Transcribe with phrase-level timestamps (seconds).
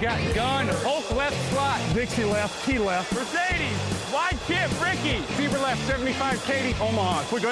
[0.00, 1.78] Got gun, Hulk left slot.
[1.92, 3.12] Dixie left, Key left.
[3.12, 5.20] Mercedes, wide chip, Ricky.
[5.36, 7.22] Fever left, 75, Katie, Omaha.
[7.24, 7.50] Quick, go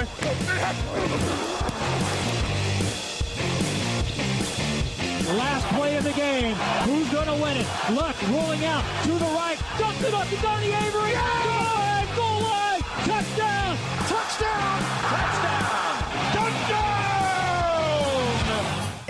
[5.37, 6.55] Last play of the game.
[6.85, 7.67] Who's going to win it?
[7.91, 9.59] Luck rolling out to the right.
[9.77, 11.13] Dumps it up to Donnie Avery.
[11.13, 12.81] Goal line, goal line.
[13.05, 13.58] Touchdown.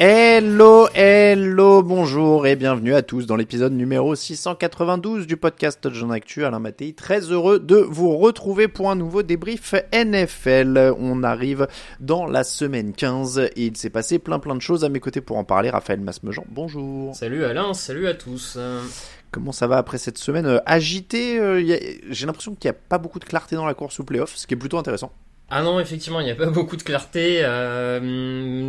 [0.02, 6.46] Hello, hello, bonjour et bienvenue à tous dans l'épisode numéro 692 du podcast Touchdown Actu.
[6.46, 10.94] Alain Mattei, très heureux de vous retrouver pour un nouveau débrief NFL.
[10.98, 11.68] On arrive
[12.00, 15.20] dans la semaine 15 et il s'est passé plein plein de choses à mes côtés
[15.20, 15.70] pour en parler.
[15.70, 17.14] Raphaël Masmejean, bonjour.
[17.14, 18.58] Salut Alain, salut à tous.
[19.32, 22.80] Comment ça va après cette semaine euh, agitée euh, a- J'ai l'impression qu'il n'y a
[22.90, 25.12] pas beaucoup de clarté dans la course au playoff, ce qui est plutôt intéressant.
[25.52, 27.40] Ah non, effectivement, il n'y a pas beaucoup de clarté.
[27.44, 28.00] euh,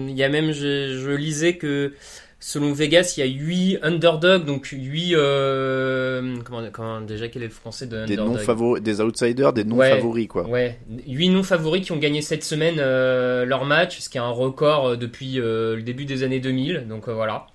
[0.09, 1.95] Il y a même, je, je lisais que
[2.43, 5.15] selon Vegas, il y a 8 underdogs, donc 8...
[5.15, 9.53] Euh, comment, comment, déjà, quel est le français de Des underdog non favoris, des outsiders,
[9.53, 9.91] des non Ouais.
[9.91, 10.47] favoris quoi.
[10.47, 14.29] Ouais, 8 non favoris qui ont gagné cette semaine leur match, ce qui est un
[14.31, 17.47] record depuis le début des années 2000, donc voilà.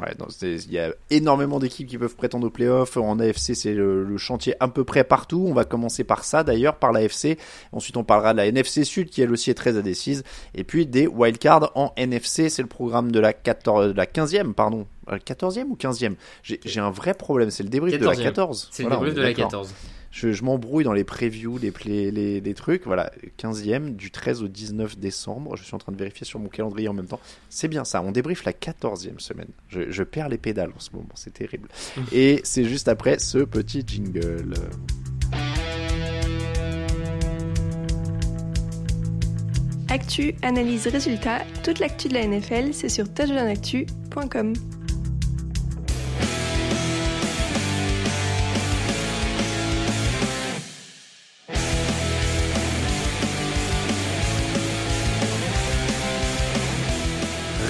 [0.00, 2.96] Ouais, il y a énormément d'équipes qui peuvent prétendre aux playoffs.
[2.96, 5.44] En AFC, c'est le, le chantier à peu près partout.
[5.46, 7.38] On va commencer par ça d'ailleurs, par l'AFC.
[7.72, 10.22] Ensuite, on parlera de la NFC Sud qui elle aussi est très indécise.
[10.54, 12.48] Et puis des wildcards en NFC.
[12.48, 14.86] C'est le programme de la, 14, de la 15e, pardon.
[15.10, 17.50] Euh, 14e ou 15e J'ai un vrai problème.
[17.50, 18.22] C'est le débrief de la 14e.
[18.22, 18.68] 14.
[18.70, 19.50] C'est Voilà, le est de la d'accord.
[19.50, 19.74] 14.
[20.10, 22.84] Je, je m'embrouille dans les previews, les, play- les, les trucs.
[22.84, 25.56] Voilà, 15e, du 13 au 19 décembre.
[25.56, 27.20] Je suis en train de vérifier sur mon calendrier en même temps.
[27.48, 29.48] C'est bien ça, on débriefe la 14e semaine.
[29.68, 31.68] Je, je perds les pédales en ce moment, c'est terrible.
[32.12, 34.54] Et c'est juste après ce petit jingle.
[39.88, 44.52] Actu, analyse, résultat, toute l'actu de la NFL, c'est sur touchdownactu.com.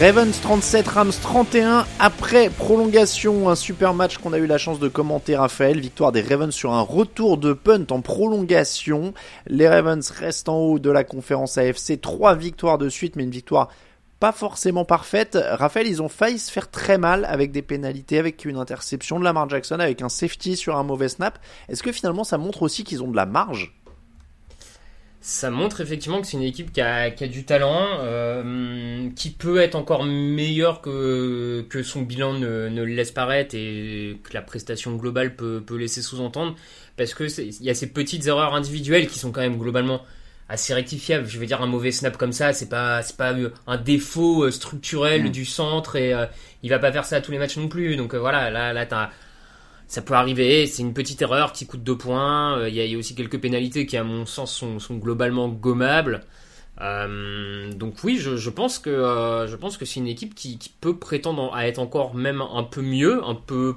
[0.01, 1.85] Ravens 37, Rams 31.
[1.99, 5.79] Après prolongation, un super match qu'on a eu la chance de commenter, Raphaël.
[5.79, 9.13] Victoire des Ravens sur un retour de punt en prolongation.
[9.47, 12.01] Les Ravens restent en haut de la conférence AFC.
[12.01, 13.69] Trois victoires de suite, mais une victoire
[14.21, 15.37] pas forcément parfaite.
[15.39, 19.25] Raphaël, ils ont failli se faire très mal avec des pénalités, avec une interception de
[19.25, 21.39] Lamar Jackson, avec un safety sur un mauvais snap.
[21.69, 23.75] Est-ce que finalement ça montre aussi qu'ils ont de la marge?
[25.23, 29.29] Ça montre effectivement que c'est une équipe qui a, qui a du talent, euh, qui
[29.31, 34.33] peut être encore meilleure que, que son bilan ne, ne le laisse paraître et que
[34.33, 36.57] la prestation globale peut, peut laisser sous-entendre,
[36.97, 40.01] parce que c'est- il y a ces petites erreurs individuelles qui sont quand même globalement
[40.49, 41.27] assez rectifiables.
[41.29, 44.45] Je veux dire, un mauvais snap comme ça, c'est pas c'est pas euh, un défaut
[44.45, 45.31] euh, structurel Mm.
[45.31, 46.25] du centre et euh,
[46.63, 47.97] il va pas faire ça à tous les matchs non plus.
[47.97, 49.11] Donc euh, voilà, là là t'as
[49.91, 52.57] ça peut arriver, c'est une petite erreur qui coûte deux points.
[52.59, 56.23] Euh, Il y, a- aussi quelques pénalités qui, à mon sens, sont, globalement gommables.
[56.81, 60.97] Euh, donc oui, je, pense que euh, je pense que c'est une équipe qui, peut
[60.97, 63.75] prétendre à être encore même un peu mieux, un peu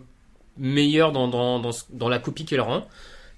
[0.57, 2.88] meilleure dans, dans, dans, dans la copie qu'elle rend.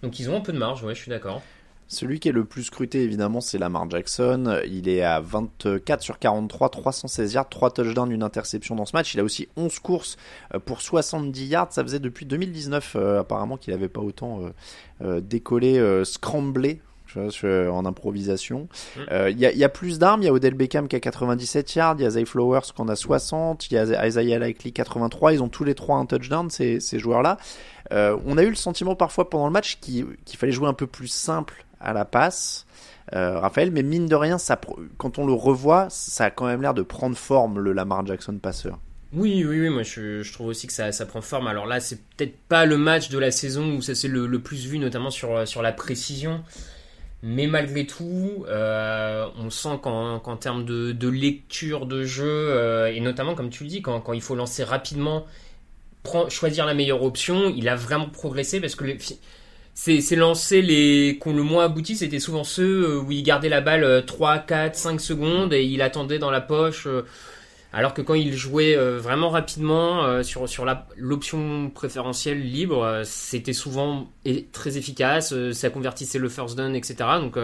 [0.04, 1.42] Donc ils ont un peu de marge, ouais, je suis d'accord.
[1.88, 4.60] Celui qui est le plus scruté, évidemment, c'est Lamar Jackson.
[4.68, 9.14] Il est à 24 sur 43, 316 yards, 3 touchdowns, une interception dans ce match.
[9.14, 10.18] Il a aussi 11 courses
[10.54, 11.68] euh, pour 70 yards.
[11.72, 14.42] Ça faisait depuis 2019, euh, apparemment, qu'il n'avait pas autant
[15.02, 16.82] euh, décollé, euh, scramblé.
[17.16, 18.68] en improvisation.
[19.12, 20.98] Euh, Il y, a, il y a plus d'armes, il y a Odell Beckham qui
[20.98, 24.06] a 97 yards, il y a Zay Flowers qui en a 60, il y a
[24.08, 27.38] Isaiah Likely 83, ils ont tous les trois un touchdown, ces, ces joueurs-là.
[27.94, 30.74] Euh, on a eu le sentiment parfois pendant le match qu'il qu'il fallait jouer un
[30.74, 32.66] peu plus simple à la passe,
[33.14, 34.60] euh, Raphaël, mais mine de rien, ça,
[34.98, 38.38] quand on le revoit, ça a quand même l'air de prendre forme le Lamar Jackson
[38.38, 38.80] passeur.
[39.14, 41.48] Oui, oui, oui, moi je, trouve aussi que ça, prend forme.
[41.48, 44.66] Alors là, c'est peut-être pas le match de la saison où ça s'est le, plus
[44.68, 46.44] vu, notamment sur, sur la précision.
[47.28, 53.34] Mais malgré tout, euh, on sent qu'en termes de, lecture de jeu, euh, et notamment
[53.34, 55.26] comme tu le dis, quand, il faut lancer rapidement,
[56.30, 58.86] choisir la meilleure option, il a vraiment progressé parce que
[59.76, 63.50] ces, lancers les, qui ont le moins abouti, c'était souvent ceux euh, où il gardait
[63.50, 66.88] la balle 3, 4, 5 secondes et il attendait dans la poche.
[67.76, 73.02] Alors que quand il jouait euh, vraiment rapidement euh, sur, sur l'option préférentielle libre, euh,
[73.04, 74.08] c'était souvent
[74.54, 76.96] très efficace, ça convertissait le first down, etc.
[77.20, 77.38] Donc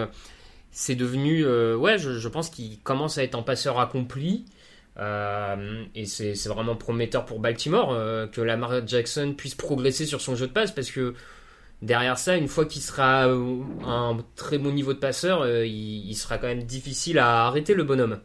[0.72, 1.46] c'est devenu,
[1.76, 4.46] ouais, je, pense qu'il commence à être un passeur accompli.
[4.98, 7.90] et c'est vraiment prometteur pour Baltimore
[8.32, 11.14] que Lamar Jackson puisse progresser sur son jeu de passe parce que
[11.82, 16.38] derrière ça, une fois qu'il sera à un très bon niveau de passeur, il, sera
[16.38, 18.20] quand même difficile à arrêter le bonhomme.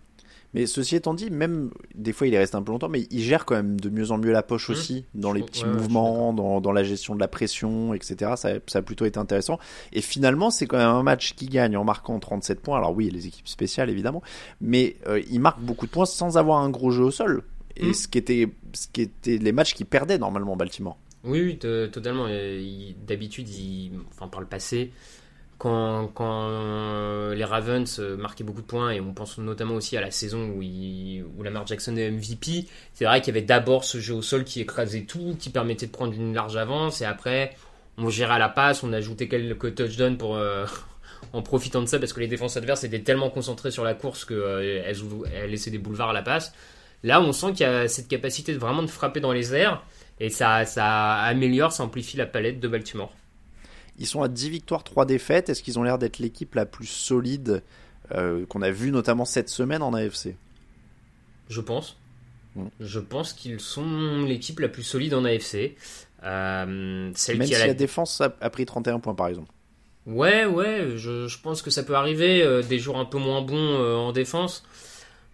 [0.56, 3.20] Mais ceci étant dit, même des fois il est resté un peu longtemps, mais il
[3.20, 4.72] gère quand même de mieux en mieux la poche mmh.
[4.72, 8.32] aussi, dans les petits mouvements, dans, dans, la gestion de la pression, etc.
[8.36, 9.58] Ça, ça, a plutôt été intéressant.
[9.92, 12.78] Et finalement, c'est quand même un match qui gagne en marquant 37 points.
[12.78, 14.22] Alors oui, les équipes spéciales évidemment,
[14.62, 17.42] mais euh, il marque beaucoup de points sans avoir un gros jeu au sol.
[17.76, 17.94] Et mmh.
[17.94, 20.96] ce, qui était, ce qui était les matchs qui perdaient normalement Baltimore.
[21.26, 22.26] Oui, totalement.
[23.06, 23.48] D'habitude,
[24.14, 24.92] enfin, par le passé,
[25.58, 26.12] quand,
[27.34, 30.62] les Ravens marquaient beaucoup de points, et on pense notamment aussi à la saison où,
[30.62, 34.22] il, où Lamar Jackson est MVP, c'est vrai qu'il y avait d'abord ce jeu au
[34.22, 37.56] sol qui écrasait tout, qui permettait de prendre une large avance, et après
[37.98, 40.66] on gérait à la passe, on ajoutait quelques touchdowns euh,
[41.32, 44.24] en profitant de ça, parce que les défenses adverses étaient tellement concentrées sur la course
[44.24, 46.52] qu'elles euh, laissaient des boulevards à la passe.
[47.02, 49.82] Là, on sent qu'il y a cette capacité de vraiment de frapper dans les airs,
[50.18, 53.12] et ça, ça améliore, ça amplifie la palette de Baltimore.
[53.98, 55.48] Ils sont à 10 victoires, 3 défaites.
[55.48, 57.62] Est-ce qu'ils ont l'air d'être l'équipe la plus solide
[58.12, 60.36] euh, qu'on a vue notamment cette semaine en AFC
[61.48, 61.98] Je pense.
[62.80, 65.76] Je pense qu'ils sont l'équipe la plus solide en AFC.
[66.24, 67.74] Euh, Même si la...
[67.74, 69.50] défense a, pris 31 points par exemple.
[70.06, 72.42] Ouais, ouais, je, pense que ça peut arriver.
[72.42, 74.64] Euh, des jours un peu moins bons en défense.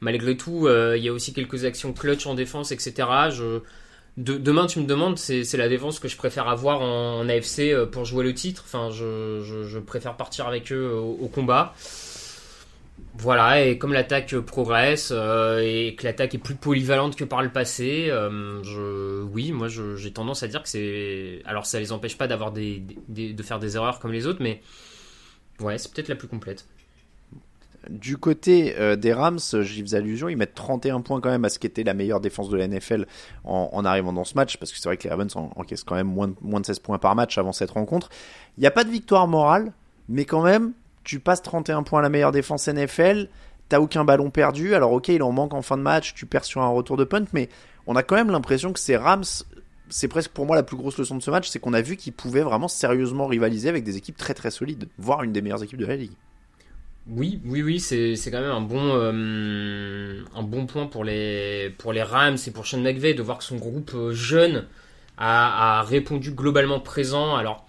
[0.00, 3.08] Malgré tout, il y a aussi quelques actions clutch en défense, etc.
[3.30, 3.60] Je,
[4.16, 8.04] demain, tu me demandes, c'est la défense que je préfère avoir en, AFC euh, pour
[8.04, 8.62] jouer le titre.
[8.66, 11.74] Enfin, je, préfère partir avec eux au, combat.
[13.14, 17.50] Voilà, et comme l'attaque progresse euh, et que l'attaque est plus polyvalente que par le
[17.50, 21.42] passé, euh, oui, moi j'ai tendance à dire que c'est.
[21.44, 24.62] Alors ça les empêche pas d'avoir de faire des erreurs comme les autres, mais
[25.60, 26.66] ouais, c'est peut-être la plus complète.
[27.90, 31.48] Du côté euh, des Rams, j'y faisais allusion, ils mettent 31 points quand même à
[31.48, 33.06] ce qui était la meilleure défense de la NFL
[33.44, 36.06] en, arrivant dans ce match, parce que c'est vrai que les Ravens encaissent quand même
[36.06, 38.08] moins de, moins de 16 points par match avant cette rencontre.
[38.56, 39.72] Il n'y a pas de victoire morale,
[40.08, 43.28] mais quand même, tu passes 31 points à la meilleure défense NFL,
[43.68, 46.44] t'as aucun ballon perdu, alors ok, il en manque en fin de match, tu perds
[46.44, 47.48] sur un retour de punt, mais
[47.86, 49.24] on a quand même l'impression que ces Rams
[49.92, 51.96] c'est presque pour moi la plus grosse leçon de ce match, c'est qu'on a vu
[51.96, 55.62] qu'ils pouvaient vraiment sérieusement rivaliser avec des équipes très très solides, voire une des meilleures
[55.62, 56.12] équipes de la ligue.
[57.08, 61.92] Oui, oui, oui, c'est, quand même un bon, euh, un bon point pour les, pour
[61.92, 64.66] les Rams et pour Sean McVay de voir que son groupe euh, jeune
[65.18, 67.34] a, répondu globalement présent.
[67.34, 67.66] Alors,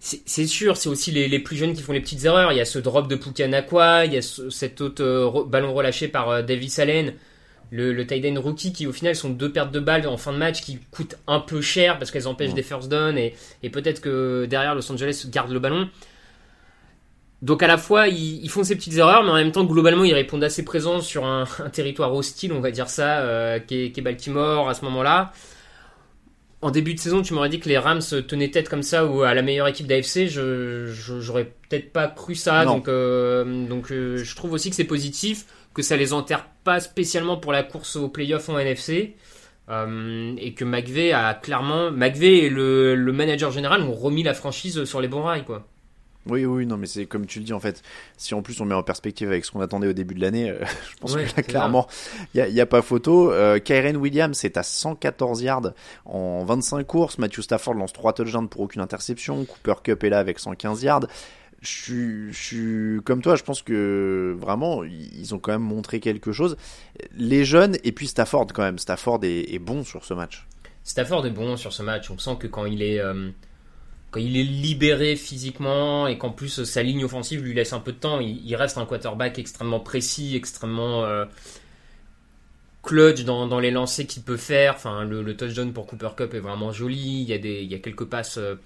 [0.00, 2.52] c'est, sûr, c'est aussi les, plus jeunes qui font les petites erreurs.
[2.52, 6.08] Il y a ce drop de Pukanakwa, il y a cet autre euh, ballon relâché
[6.08, 7.12] par Davis Allen,
[7.70, 10.32] le, le tight end rookie qui au final sont deux pertes de balles en fin
[10.32, 13.68] de match qui coûtent un peu cher parce qu'elles empêchent des first down et, et
[13.68, 15.88] peut-être que derrière Los Angeles garde le ballon.
[17.42, 20.14] Donc à la fois ils, font ces petites erreurs, mais en même temps globalement ils
[20.14, 24.68] répondent assez présents sur un, territoire hostile, on va dire ça, euh, qui, est, Baltimore
[24.68, 25.32] à ce moment-là.
[26.62, 29.22] En début de saison, tu m'aurais dit que les Rams tenaient tête comme ça ou
[29.22, 30.86] à la meilleure équipe d'AFC, je
[31.20, 32.64] j'aurais peut-être pas cru ça.
[32.64, 35.44] Donc euh, donc euh, je trouve aussi que c'est positif,
[35.74, 39.16] que ça les enterre pas spécialement pour la course au playoff en NFC.
[39.68, 44.84] et que McVeigh a clairement, McVeigh et le, le manager général ont remis la franchise
[44.84, 45.66] sur les bons rails, quoi.
[46.26, 47.82] Oui, oui, non, mais c'est comme tu le dis en fait.
[48.16, 50.50] Si en plus on met en perspective avec ce qu'on attendait au début de l'année,
[50.50, 50.58] euh,
[50.90, 51.86] je pense que là clairement,
[52.34, 53.30] il n'y a, pas photo.
[53.30, 55.72] Euh, Kyren Williams est à 114 yards
[56.06, 57.18] en 25 courses.
[57.18, 59.44] Matthew Stafford lance 3 touchdowns pour aucune interception.
[59.44, 61.06] Cooper Cup est là avec 115 yards.
[61.60, 66.56] Je suis, comme toi, je pense que vraiment ils ont quand même montré quelque chose.
[67.16, 68.78] Les jeunes et puis Stafford quand même.
[68.78, 70.46] Stafford est, bon sur ce match.
[70.82, 72.10] Stafford est bon sur ce match.
[72.10, 73.30] On sent que quand il est euh,
[74.20, 77.98] il est libéré physiquement et qu'en plus sa ligne offensive lui laisse un peu de
[77.98, 81.24] temps, il, reste un quarterback extrêmement précis, extrêmement euh,
[82.82, 84.74] clutch dans, les lancers qu'il peut faire.
[84.74, 87.22] Enfin, le, touchdown pour Cooper Cup est vraiment joli.
[87.22, 88.38] Il y a, des, il y a quelques passes.
[88.38, 88.56] Euh,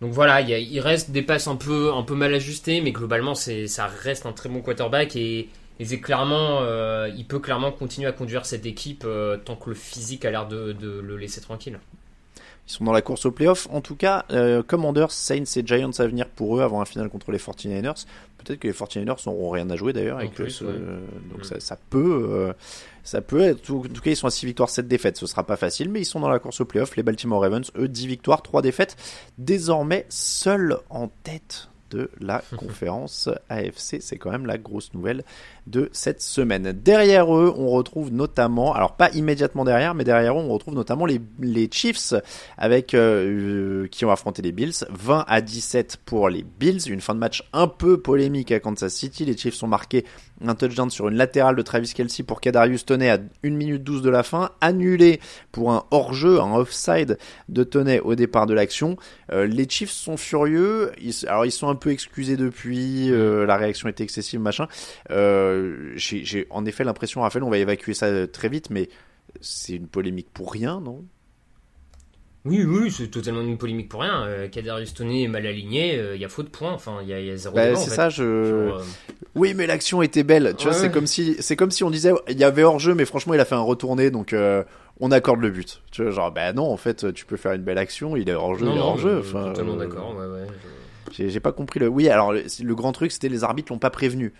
[0.00, 3.86] donc voilà, il, reste des passes un peu, un peu mal ajustées, mais globalement, ça
[3.86, 5.48] reste un très bon quarterback et,
[5.82, 9.06] c'est clairement, euh, il peut clairement continuer à conduire cette équipe
[9.44, 11.78] tant que le physique a l'air de le laisser tranquille.
[12.68, 13.68] Ils sont dans la course au playoff.
[13.70, 17.08] En tout cas, euh, Commanders, Saints et Giants à venir pour eux avant un final
[17.08, 18.06] contre les 49ers.
[18.38, 20.16] Peut-être que les 49ers n'auront rien à jouer d'ailleurs.
[20.18, 20.72] En et que plus, ce- ouais.
[21.30, 21.44] Donc Mm.
[21.44, 22.28] ça, ça peut...
[22.30, 22.52] euh,
[23.04, 23.70] ça peut être...
[23.70, 25.16] En tout cas, ils sont à 6 victoires, 7 défaites.
[25.16, 26.96] Ce sera pas facile, mais ils sont dans la course au playoff.
[26.96, 28.96] Les Baltimore Ravens, eux, 10 victoires, 3 défaites.
[29.38, 33.98] Désormais, seuls en tête de la conférence AFC.
[34.00, 35.22] C'est quand même la grosse nouvelle
[35.66, 36.72] de cette semaine.
[36.72, 41.06] Derrière eux, on retrouve notamment, alors pas immédiatement derrière, mais derrière eux, on retrouve notamment
[41.06, 42.14] les, les Chiefs
[42.56, 47.00] avec euh, euh, qui ont affronté les Bills, 20 à 17 pour les Bills, une
[47.00, 49.24] fin de match un peu polémique à Kansas City.
[49.24, 50.04] Les Chiefs ont marqué
[50.44, 54.02] un touchdown sur une latérale de Travis Kelsey pour Kadarius Toney à 1 minute 12
[54.02, 55.20] de la fin, annulé
[55.52, 57.18] pour un hors-jeu, un offside
[57.48, 58.96] de Toney au départ de l'action.
[59.32, 60.92] Euh, les Chiefs sont furieux,
[61.26, 64.68] alors ils sont un peu excusés depuis, euh, la réaction était excessive, machin.
[65.10, 65.55] Euh,
[65.96, 68.88] j'ai j'ai en effet l'impression, Raphaël, on va évacuer ça euh, très vite, mais
[69.40, 71.04] c'est une polémique pour rien, non?
[72.44, 74.22] Oui, oui, c'est totalement une polémique pour rien.
[74.24, 77.08] Euh, Kadarius Toney est mal aligné, euh, il y a faute de points, enfin, il
[77.08, 78.22] y a, il y a zéro Bah, C'est ça, je.
[78.22, 78.72] Euh,
[79.34, 80.54] Oui, mais l'action était belle.
[80.56, 82.78] Tu vois, Ouais, c'est comme si, c'est comme si on disait, il y avait hors
[82.78, 84.62] jeu, mais franchement, il a fait un retourné, donc euh,
[85.00, 85.82] on accorde le but.
[85.90, 88.34] Tu vois, genre, bah non, en fait, tu peux faire une belle action, il est
[88.34, 89.10] hors jeu, non, il est hors jeu.
[89.10, 91.28] euh, Enfin, totalement euh, d'accord, ouais, ouais.
[91.28, 91.88] j'ai pas compris le.
[91.88, 94.32] Oui, alors le, le grand truc, c'était les arbitres l'ont pas prévenu.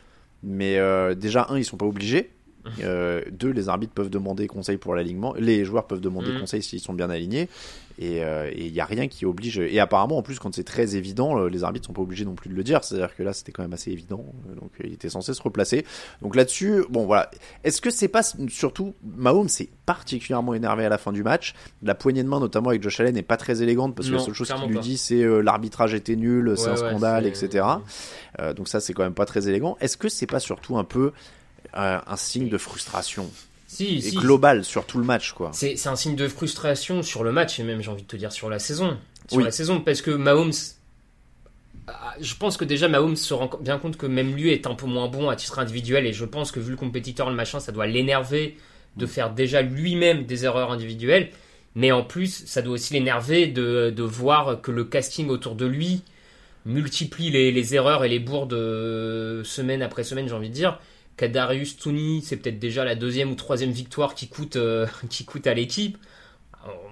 [0.47, 2.31] Mais euh, déjà, un, ils sont pas obligés.
[2.85, 5.35] Euh, deux, les arbitres peuvent demander conseil pour l'alignement.
[5.39, 6.41] Les joueurs peuvent demander Mhm.
[6.41, 7.49] conseil s'ils sont bien alignés.
[7.99, 8.21] Et
[8.55, 9.59] il y a rien qui oblige.
[9.59, 12.35] Et apparemment, en plus, quand c'est très évident, euh, les arbitres sont pas obligés non
[12.35, 12.85] plus de le dire.
[12.85, 14.23] C'est-à-dire que là, c'était quand même assez évident.
[14.51, 15.87] Euh, Donc, euh, il était censé se replacer.
[16.21, 17.31] Donc là-dessus, bon voilà.
[17.65, 21.55] Est-ce que c'est pas surtout Mahomes s'est particulièrement énervé à la fin du match.
[21.83, 24.19] La poignée de main, notamment avec Josh Allen, n'est pas très élégante parce que Non,
[24.19, 26.89] la seule chose qu'il lui dit, c'est euh, l'arbitrage était nul, c'est Ouais, un ouais,
[26.91, 27.65] scandale, c'est- etc.
[28.41, 29.79] Euh, donc ça, c'est quand même pas très élégant.
[29.81, 31.13] Est-ce que c'est pas surtout un peu
[31.77, 33.31] euh, un signe de frustration
[33.69, 37.03] Si, et si, global sur tout le match, quoi C'est c'est un signe de frustration
[37.03, 38.97] sur le match et même j'ai envie de te dire sur la saison.
[39.29, 39.45] Sur Oui.
[39.45, 40.53] la saison parce que Mahomes,
[41.89, 44.75] ah, je pense que déjà Mahomes se rend bien compte que même lui est un
[44.75, 47.61] peu moins bon à titre individuel et je pense que vu le compétiteur, le machin,
[47.61, 48.57] ça doit l'énerver
[48.97, 51.31] de faire déjà lui-même des erreurs individuelles.
[51.75, 55.67] Mais en plus, ça doit aussi l'énerver de, de voir que le casting autour de
[55.67, 56.03] lui
[56.65, 60.81] multiplie les, les erreurs et les bourdes euh, semaine après semaine, j'ai envie de dire.
[61.17, 64.87] Kadarius Tooney, c'est peut-être déjà la deuxième ou troisième victoire qui coûte, euh,
[65.45, 65.97] à l'équipe.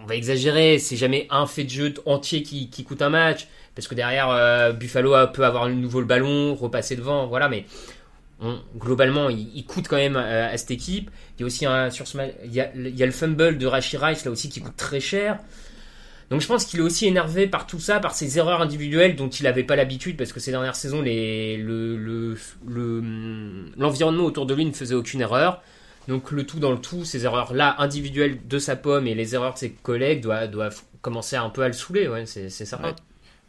[0.03, 3.89] On va exagérer, c'est jamais un fait de jeu entier qui, coûte un match, parce
[3.89, 7.65] que derrière euh, Buffalo peut avoir le nouveau le ballon, repasser devant, voilà, mais
[8.79, 11.11] globalement, il, coûte quand même euh, à cette équipe.
[11.37, 12.07] Il y a aussi sur
[12.45, 12.61] il y
[13.03, 15.39] a le fumble de Rashi Rice là aussi qui coûte très cher.
[16.31, 19.29] Donc je pense qu'il est aussi énervé par tout ça, par ses erreurs individuelles dont
[19.29, 23.03] il n'avait pas l'habitude parce que ces dernières saisons, les, le, le, le-
[23.77, 25.63] l'environnement autour de lui ne faisait aucune erreur.
[26.09, 29.55] Donc le tout dans le tout, ces erreurs-là individuelles de sa pomme et les erreurs
[29.55, 32.89] de ses collègues doivent, doivent commencer un peu à le saouler, ouais, c'est, c'est certain.
[32.89, 32.95] Ouais.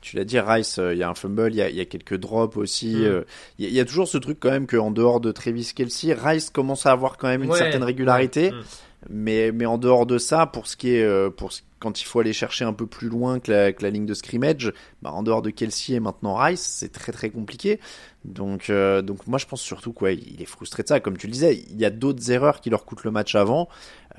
[0.02, 1.82] Tu l'as dit, Rice, euh, il y a un fumble, il y a, il y
[1.82, 2.96] a quelques drops aussi.
[2.96, 3.04] Mm.
[3.04, 3.24] euh,
[3.58, 5.72] Il y, a- il y a toujours ce truc quand même qu'en dehors de Travis
[5.76, 8.52] Kelsey, Rice commence à avoir quand même une Ouais, certaine régularité.
[8.52, 8.64] ouais, mm.
[9.10, 12.06] Mais, mais en dehors de ça, pour ce qui est, euh, pour ce- quand il
[12.06, 15.12] faut aller chercher un peu plus loin que la, que la ligne de scrimmage, bah,
[15.12, 17.80] en dehors de Kelsey et maintenant Rice, c'est très très compliqué.
[18.24, 21.00] Donc, euh, donc moi je pense surtout quoi, il est frustré de ça.
[21.00, 23.70] Comme tu le disais, il y a d'autres erreurs qui leur coûtent le match avant,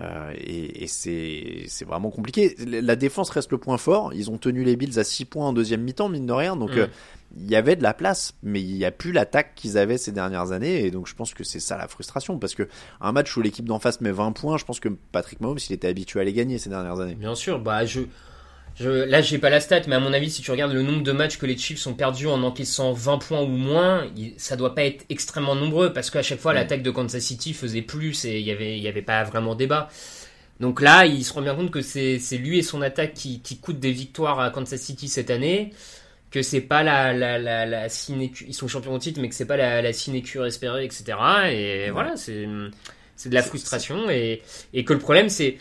[0.00, 2.54] euh, et, et c'est c'est vraiment compliqué.
[2.64, 4.12] La défense reste le point fort.
[4.14, 6.54] Ils ont tenu les Bills à 6 points en deuxième mi-temps, mine de rien.
[6.54, 6.78] Donc Mm.
[6.78, 6.86] euh,
[7.34, 10.12] il y avait de la place, mais il n'y a plus l'attaque qu'ils avaient ces
[10.12, 12.68] dernières années, et donc je pense que c'est ça la frustration, parce que
[13.00, 15.72] un match où l'équipe d'en face met 20 points, je pense que Patrick Mahomes, il
[15.72, 17.14] était habitué à les gagner ces dernières années.
[17.14, 18.02] Bien sûr, bah je,
[18.76, 21.02] je là j'ai pas la stat, mais à mon avis, si tu regardes le nombre
[21.02, 24.06] de matchs que les Chiefs ont perdus en encaissant 20 points ou moins,
[24.36, 27.82] ça doit pas être extrêmement nombreux parce qu'à chaque fois l'attaque de Kansas City faisait
[27.82, 29.88] plus et il y avait y avait pas vraiment débat.
[30.60, 33.40] Donc là, il se rend bien compte que c'est c'est lui et son attaque qui
[33.40, 35.72] qui coûtent des victoires à Kansas City cette année,
[36.30, 39.34] que c'est pas la la la, la sinécure- ils sont champions au titre, mais que
[39.34, 41.18] c'est pas la la sinécure espérée, etc.
[41.52, 44.42] Et voilà, c'est de la frustration et
[44.74, 45.58] et que le problème c'est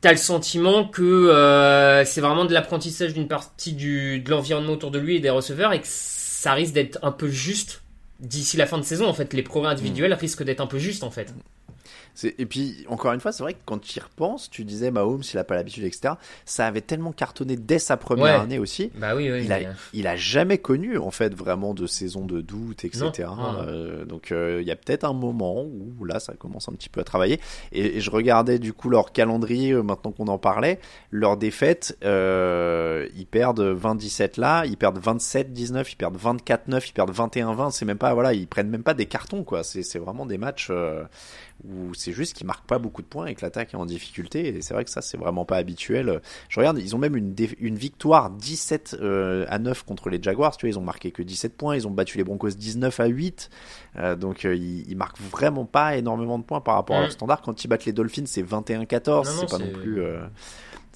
[0.00, 4.90] t'as le sentiment que euh, c'est vraiment de l'apprentissage d'une partie du, de l'environnement autour
[4.90, 7.82] de lui et des receveurs et que ça risque d'être un peu juste
[8.20, 9.06] d'ici la fin de saison.
[9.06, 11.34] En fait, les progrès individuels risquent d'être un peu justes en fait.
[12.38, 15.22] Et puis, encore une fois, c'est vrai que quand tu y repenses, tu disais Mahomes,
[15.32, 16.14] il a pas l'habitude, etc.
[16.44, 18.30] Ça avait tellement cartonné dès sa première Ouais.
[18.42, 18.90] année aussi.
[18.96, 19.42] Bah oui, oui.
[19.44, 23.10] Il a, euh, il a jamais connu en fait vraiment de saison de doute, etc.
[23.18, 23.58] Non, non.
[23.66, 26.88] Euh, donc euh, il y a peut-être un moment où là ça commence un petit
[26.88, 27.40] peu à travailler.
[27.72, 30.78] Et, et je regardais du coup leur calendrier maintenant qu'on en parlait,
[31.10, 37.12] leur défaite, euh, ils perdent 20-17 là, ils perdent 27-19, ils perdent 24-9, ils perdent
[37.12, 37.70] 21-20.
[37.70, 39.62] C'est même pas voilà, ils prennent même pas des cartons quoi.
[39.62, 40.70] C'est c'est vraiment des matchs.
[41.64, 44.48] Où c'est juste qu'ils marquent pas beaucoup de points et que l'attaque est en difficulté.
[44.48, 46.20] Et c'est vrai que ça, c'est vraiment pas habituel.
[46.48, 50.56] Je regarde, ils ont même une, une victoire 17 euh, à 9 contre les Jaguars.
[50.56, 51.76] Tu vois, ils ont marqué que 17 points.
[51.76, 53.50] Ils ont battu les Broncos 19 à 8.
[53.98, 57.12] Euh, donc euh, ils, ils, marquent vraiment pas énormément de points par rapport à leur
[57.12, 57.42] standard.
[57.42, 59.24] Quand ils battent les Dolphins, c'est 21-14.
[59.24, 60.00] C'est pas non plus.
[60.00, 60.20] Euh,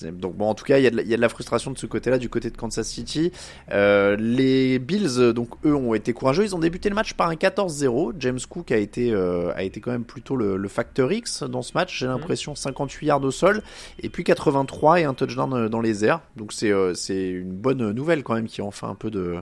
[0.02, 1.28] donc bon, en tout cas, il y, a de la, il y a de la
[1.28, 3.32] frustration de ce côté-là, du côté de Kansas City.
[3.70, 6.44] Euh, les Bills, donc eux, ont été courageux.
[6.44, 8.14] Ils ont débuté le match par un 14-0.
[8.18, 11.62] James Cook a été euh, a été quand même plutôt le, le facteur X dans
[11.62, 11.98] ce match.
[11.98, 13.62] J'ai l'impression 58 yards au sol
[14.00, 16.20] et puis 83 et un touchdown dans les airs.
[16.36, 19.36] Donc c'est euh, c'est une bonne nouvelle quand même qui en fait un peu de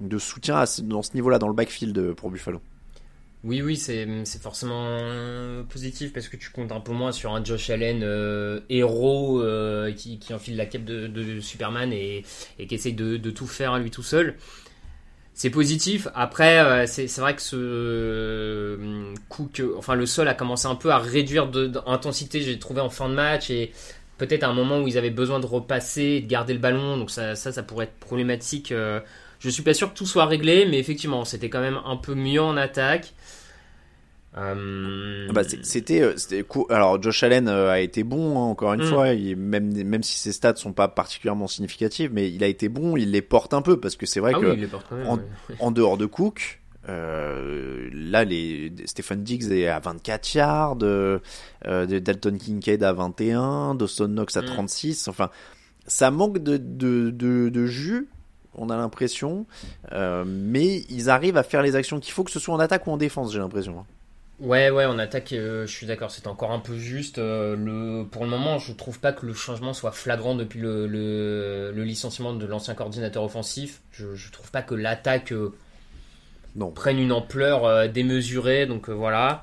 [0.00, 2.60] de soutien à, dans ce niveau-là dans le backfield pour Buffalo.
[3.46, 4.08] Oui, oui, c'est
[4.42, 4.98] forcément
[5.68, 9.92] positif parce que tu comptes un peu moins sur un Josh Allen euh, héros euh,
[9.92, 12.24] qui, enfile la cape de, Superman et,
[12.58, 14.34] qui essaye de, tout faire à lui tout seul.
[15.32, 16.08] C'est positif.
[16.16, 19.14] Après, euh, c'est vrai que ce euh,
[19.52, 22.40] que, enfin, le sol a commencé un peu à réduire d'intensité.
[22.40, 23.70] J'ai trouvé en fin de match et
[24.18, 26.96] peut-être à un moment où ils avaient besoin de repasser, de garder le ballon.
[26.96, 28.74] Donc ça, ça, ça pourrait être problématique.
[29.38, 32.14] Je suis pas sûr que tout soit réglé, mais effectivement, c'était quand même un peu
[32.14, 33.12] mieux en attaque.
[34.36, 35.28] Euh...
[35.32, 36.66] Bah, c'était, euh, c'était cool.
[36.70, 38.88] Alors Josh Allen euh, a été bon hein, encore une mm.
[38.88, 42.68] fois, il, même même si ses stats sont pas particulièrement significatives, mais il a été
[42.68, 45.16] bon, il les porte un peu parce que c'est vrai ah que oui, même, en,
[45.16, 45.22] ouais.
[45.60, 51.18] en, dehors de Cook, euh, là les Stephen Diggs est à 24 yards, euh,
[51.64, 54.46] Dalton Kincaid à 21, Dawson Knox à mm.
[54.46, 55.08] 36.
[55.08, 55.30] Enfin,
[55.86, 58.08] ça manque de de, de, de jus
[58.56, 59.46] on a l'impression.
[59.92, 62.86] Euh, mais ils arrivent à faire les actions qu'il faut, que ce soit en attaque
[62.86, 63.84] ou en défense, j'ai l'impression.
[64.38, 67.16] Ouais, ouais, en attaque, euh, je suis d'accord, c'est encore un peu juste.
[67.16, 70.86] Euh, le, pour le moment, je trouve pas que le changement soit flagrant depuis le,
[70.86, 73.80] le, le licenciement de l'ancien coordinateur offensif.
[73.92, 75.54] Je, je trouve pas que l'attaque euh,
[76.74, 79.42] prenne une ampleur démesurée, donc voilà.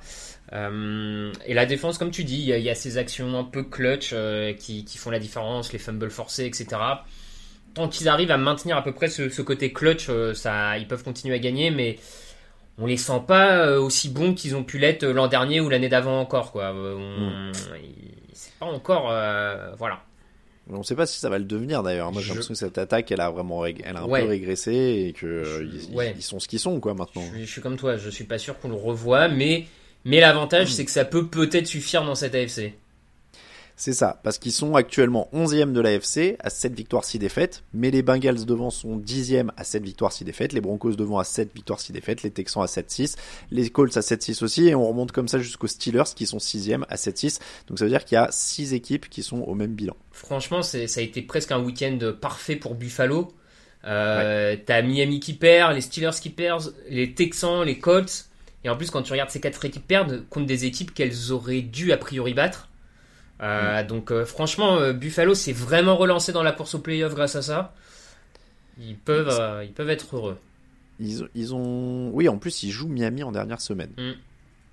[0.51, 4.13] et la défense, comme tu dis, il y, y, a ces actions un peu clutch
[4.59, 6.67] qui, qui, font la différence, les fumbles forcés, etc.
[7.73, 11.03] Tant qu'ils arrivent à maintenir à peu près ce, ce côté clutch, ça, ils peuvent
[11.03, 11.97] continuer à gagner, mais
[12.77, 15.89] on les sent pas euh, aussi bons qu'ils ont pu l'être l'an dernier ou l'année
[15.89, 16.73] d'avant encore quoi.
[16.73, 17.49] Euh, on...
[17.49, 17.51] Mm.
[18.33, 20.01] C'est pas encore euh, voilà.
[20.69, 22.11] On ne sait pas si ça va le devenir d'ailleurs.
[22.11, 24.21] Moi j'ai l'impression que cette attaque elle a vraiment elle a un ouais.
[24.21, 25.63] peu régressé et que je...
[25.63, 26.13] ils, ouais.
[26.15, 27.21] ils, sont ce qu'ils sont quoi maintenant.
[27.21, 29.65] Je suis, je suis, comme toi, je suis pas sûr qu'on le revoie, mais
[30.05, 30.71] mais l'avantage mm.
[30.71, 32.73] c'est que ça peut peut-être suffire dans cette AFC.
[33.75, 37.89] C'est ça, parce qu'ils sont actuellement 11e de l'AFC à 7 victoires 6 défaites, mais
[37.89, 41.53] les Bengals devant sont 10e à 7 victoires 6 défaites, les Broncos devant à 7
[41.55, 43.15] victoires 6 défaites, les Texans à 7-6,
[43.51, 46.83] les Colts à 7-6 aussi, et on remonte comme ça jusqu'aux Steelers qui sont 6e
[46.87, 47.39] à 7-6.
[47.67, 49.95] Donc ça veut dire qu'il y a 6 équipes qui sont au même bilan.
[50.11, 53.33] Franchement, ça a été presque un week-end parfait pour Buffalo.
[53.85, 54.63] Euh, ouais.
[54.65, 58.29] T'as Miami qui perd, les Steelers qui perdent, les Texans, les Colts.
[58.63, 61.61] Et en plus, quand tu regardes ces quatre équipes perdre contre des équipes qu'elles auraient
[61.61, 62.69] dû a priori battre,
[63.43, 63.83] euh.
[63.83, 67.41] Donc euh, franchement, euh, Buffalo s'est vraiment relancé dans la course au playoff grâce à
[67.41, 67.73] ça.
[68.79, 70.37] Ils peuvent, ils peuvent être heureux.
[70.99, 73.91] Ils, ils, ont, oui, en plus ils jouent Miami en dernière semaine.
[73.97, 74.11] Mmh.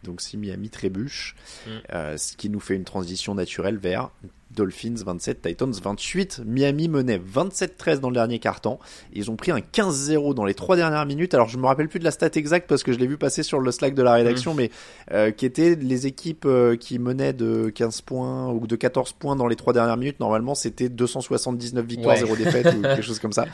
[0.04, 1.34] Donc si Miami trébuche,
[1.66, 2.16] mmh.
[2.16, 4.10] ce qui nous fait une transition naturelle vers
[4.54, 6.42] Dolphins 27, Titans 28.
[6.44, 8.78] Miami menait 27-13 dans le dernier quart-temps.
[9.12, 11.34] Ils ont pris un 15-0 dans les trois dernières minutes.
[11.34, 13.42] Alors je me rappelle plus de la stat exacte parce que je l'ai vu passer
[13.42, 14.56] sur le Slack de la rédaction, mmh.
[14.56, 14.70] mais
[15.12, 19.36] euh, qui étaient les équipes euh, qui menaient de 15 points ou de 14 points
[19.36, 20.20] dans les trois dernières minutes.
[20.20, 22.20] Normalement, c'était 279 victoires, ouais.
[22.20, 23.46] 0 défaites ou quelque chose comme ça.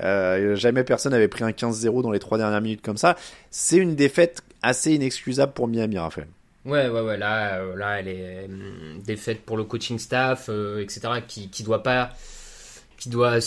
[0.00, 3.16] Euh, jamais personne n'avait pris un 15-0 dans les trois dernières minutes comme ça.
[3.50, 6.28] C'est une défaite assez inexcusable pour Miami, Raphaël.
[6.64, 7.16] Ouais, ouais, ouais.
[7.16, 11.22] Là, euh, là, elle est euh, défaite pour le coaching staff, euh, etc.
[11.26, 12.10] Qui, qui doit pas,
[12.98, 13.38] qui doit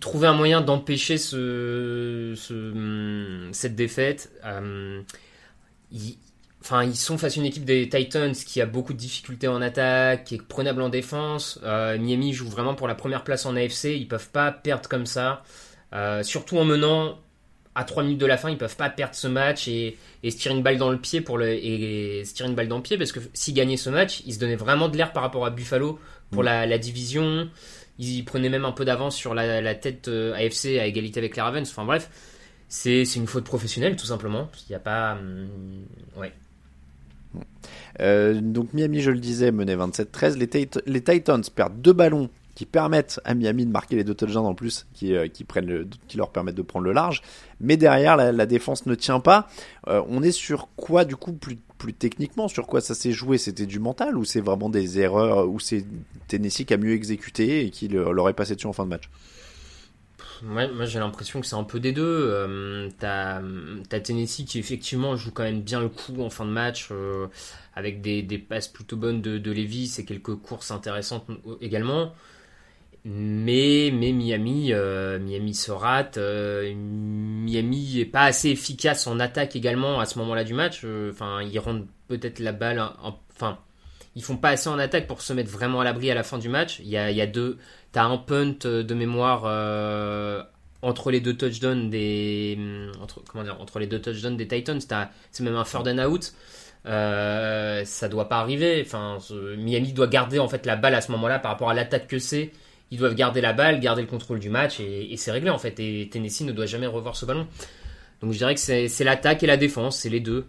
[0.00, 4.30] trouver un moyen d'empêcher ce, ce, cette défaite.
[4.44, 5.02] Euh,
[5.90, 6.18] il,
[6.60, 9.62] enfin, ils sont face à une équipe des Titans qui a beaucoup de difficultés en
[9.62, 11.58] attaque, qui est prenable en défense.
[11.64, 13.86] Miami joue vraiment pour la première place en AFC.
[13.86, 15.42] Ils peuvent pas perdre comme ça,
[16.22, 17.18] surtout en menant
[17.74, 20.38] à 3 minutes de la fin, ils peuvent pas perdre ce match et, et se
[20.38, 22.76] tirer une balle dans le pied pour le et, et se tirer une balle dans
[22.76, 25.22] le pied parce que s'ils gagnaient ce match, ils se donnaient vraiment de l'air par
[25.22, 25.98] rapport à Buffalo
[26.30, 26.46] pour mmh.
[26.46, 27.48] la, la, division.
[27.98, 31.36] Ils prenaient même un peu d'avance sur la, la tête euh, AFC à égalité avec
[31.36, 31.68] les Ravens.
[31.68, 32.10] Enfin bref,
[32.68, 34.50] c'est une faute professionnelle tout simplement.
[34.68, 35.48] Il n'y a pas, hum,
[36.16, 36.32] ouais.
[38.00, 40.36] Euh, donc Miami, je le disais, menait 27-13.
[40.38, 44.44] Les, les Titans perdent deux ballons qui permettent à Miami de marquer les deux touchdowns
[44.44, 47.22] en plus, qui, euh, qui, prennent qui leur permettent de prendre le large.
[47.58, 49.48] Mais derrière, la, défense ne tient pas.
[49.88, 53.38] Euh, on est sur quoi, du coup, plus, plus techniquement, sur quoi ça s'est joué?
[53.38, 55.86] C'était du mental ou c'est vraiment des erreurs, ou c'est
[56.28, 59.08] Tennessee qui a mieux exécuté et qui leur est passé dessus en fin de match?
[60.42, 62.02] Moi, moi j'ai l'impression que c'est un peu des deux.
[62.30, 63.40] Euh, t'as,
[63.88, 67.26] t'as Tennessee qui effectivement joue quand même bien le coup en fin de match, euh,
[67.74, 71.24] avec des, des, passes plutôt bonnes de, de Levis et quelques courses intéressantes
[71.62, 72.12] également.
[73.04, 76.18] Mais, mais Miami, euh, Miami se rate.
[76.18, 80.84] Miami est pas assez efficace en attaque également à ce moment-là du match.
[81.10, 82.82] Enfin, ils rendent peut-être la balle.
[83.02, 83.58] enfin,
[84.16, 86.38] ils font pas assez en attaque pour se mettre vraiment à l'abri à la fin
[86.38, 86.80] du match.
[86.80, 87.58] Il y a, y a deux
[87.92, 90.42] T'as un punt euh, de mémoire euh,
[90.80, 94.80] entre les deux touchdowns des hum, entre, comment dire, entre les deux touchdowns des Titans.
[95.32, 96.32] C'est même un third and out.
[96.86, 98.82] Euh, ça doit pas arriver.
[98.86, 99.18] Enfin,
[99.58, 102.18] Miami doit garder en fait la balle à ce moment-là par rapport à l'attaque que
[102.18, 102.52] c'est.
[102.90, 105.78] Ils doivent garder la balle, garder le contrôle du match et, c'est réglé en fait.
[105.78, 107.46] Et Tennessee ne doit jamais revoir ce ballon.
[108.20, 110.46] Donc je dirais que c'est l'attaque et la défense, c'est les deux.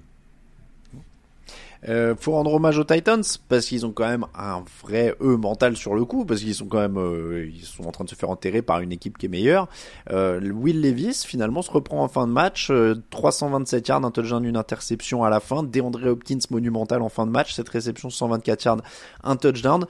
[1.89, 5.75] Euh, faut rendre hommage aux Titans parce qu'ils ont quand même un vrai eux mental
[5.75, 8.13] sur le coup parce qu'ils sont quand même euh, ils sont en train de se
[8.13, 9.67] faire enterrer par une équipe qui est meilleure.
[10.11, 12.71] Euh, Will Levis finalement se reprend en fin de match,
[13.09, 15.63] 327 yards, un touchdown, une interception à la fin.
[15.63, 18.81] DeAndre Hopkins monumental en fin de match, cette réception 124 yards,
[19.23, 19.85] un touchdown.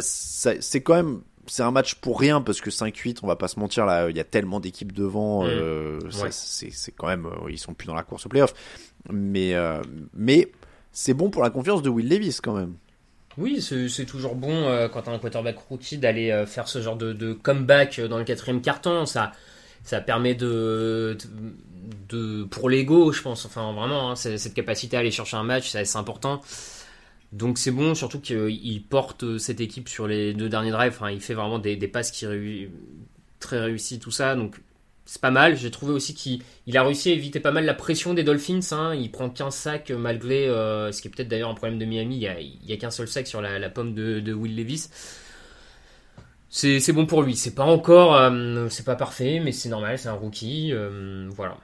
[0.00, 3.58] c'est quand même c'est un match pour rien parce que 5-8, on va pas se
[3.58, 6.30] mentir là, il y a tellement d'équipes devant, mmh.
[6.30, 8.54] c'est quand même, ils sont plus dans la course au playoff.
[9.10, 9.54] Mais
[10.14, 10.50] mais
[10.92, 12.74] c'est bon pour la confiance de Will Levis quand même.
[13.38, 16.96] Oui, c'est toujours bon euh, quand as un quarterback rookie d'aller euh, faire ce genre
[16.96, 19.06] de, comeback dans le quatrième carton.
[19.06, 19.32] Ça,
[19.84, 21.16] ça permet de,
[22.08, 23.46] de, pour l'ego, je pense.
[23.46, 26.40] Enfin, vraiment, hein, cette capacité à aller chercher un match, c'est important.
[27.32, 30.92] Donc c'est bon, surtout qu'il porte cette équipe sur les deux derniers drives.
[30.94, 32.26] Enfin, il fait vraiment des, passes qui
[33.38, 34.34] très réussies, tout ça.
[34.34, 34.60] Donc
[35.04, 35.56] c'est pas mal.
[35.56, 36.42] J'ai trouvé aussi qu'il
[36.76, 38.60] a réussi à éviter pas mal la pression des Dolphins.
[38.72, 38.94] Hein.
[38.94, 42.16] Il prend qu'un sac malgré, euh, ce qui est peut-être d'ailleurs un problème de Miami.
[42.16, 44.88] Il n'y a, qu'un seul sac sur la, pomme de, Will Levis.
[46.48, 47.36] C'est bon pour lui.
[47.36, 49.98] C'est pas encore, euh, c'est pas parfait, mais c'est normal.
[49.98, 50.70] C'est un rookie.
[50.72, 51.56] Euh, voilà.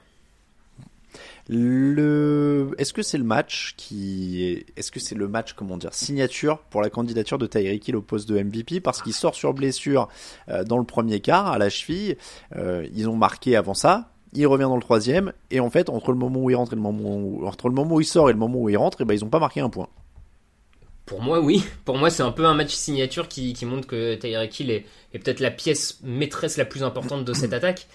[1.49, 2.71] Le...
[2.77, 4.65] Est-ce que c'est le match qui est...
[4.75, 8.01] Est-ce que c'est le match, comment dire, signature pour la candidature de Tyreek Hill au
[8.01, 10.09] poste de MVP parce qu'il sort sur blessure
[10.49, 12.17] euh, dans le premier quart à la cheville.
[12.55, 14.11] Euh, ils ont marqué avant ça.
[14.33, 16.75] Il revient dans le troisième et en fait entre le moment où il rentre et
[16.75, 18.99] le moment où, entre le moment où il sort et le moment où il rentre,
[18.99, 19.87] et eh ben ils ont pas marqué un point.
[21.05, 21.63] Pour moi, oui.
[21.85, 24.85] Pour moi, c'est un peu un match signature qui, qui montre que Tyreek Hill est,
[25.13, 27.87] est peut-être la pièce maîtresse la plus importante de cette attaque.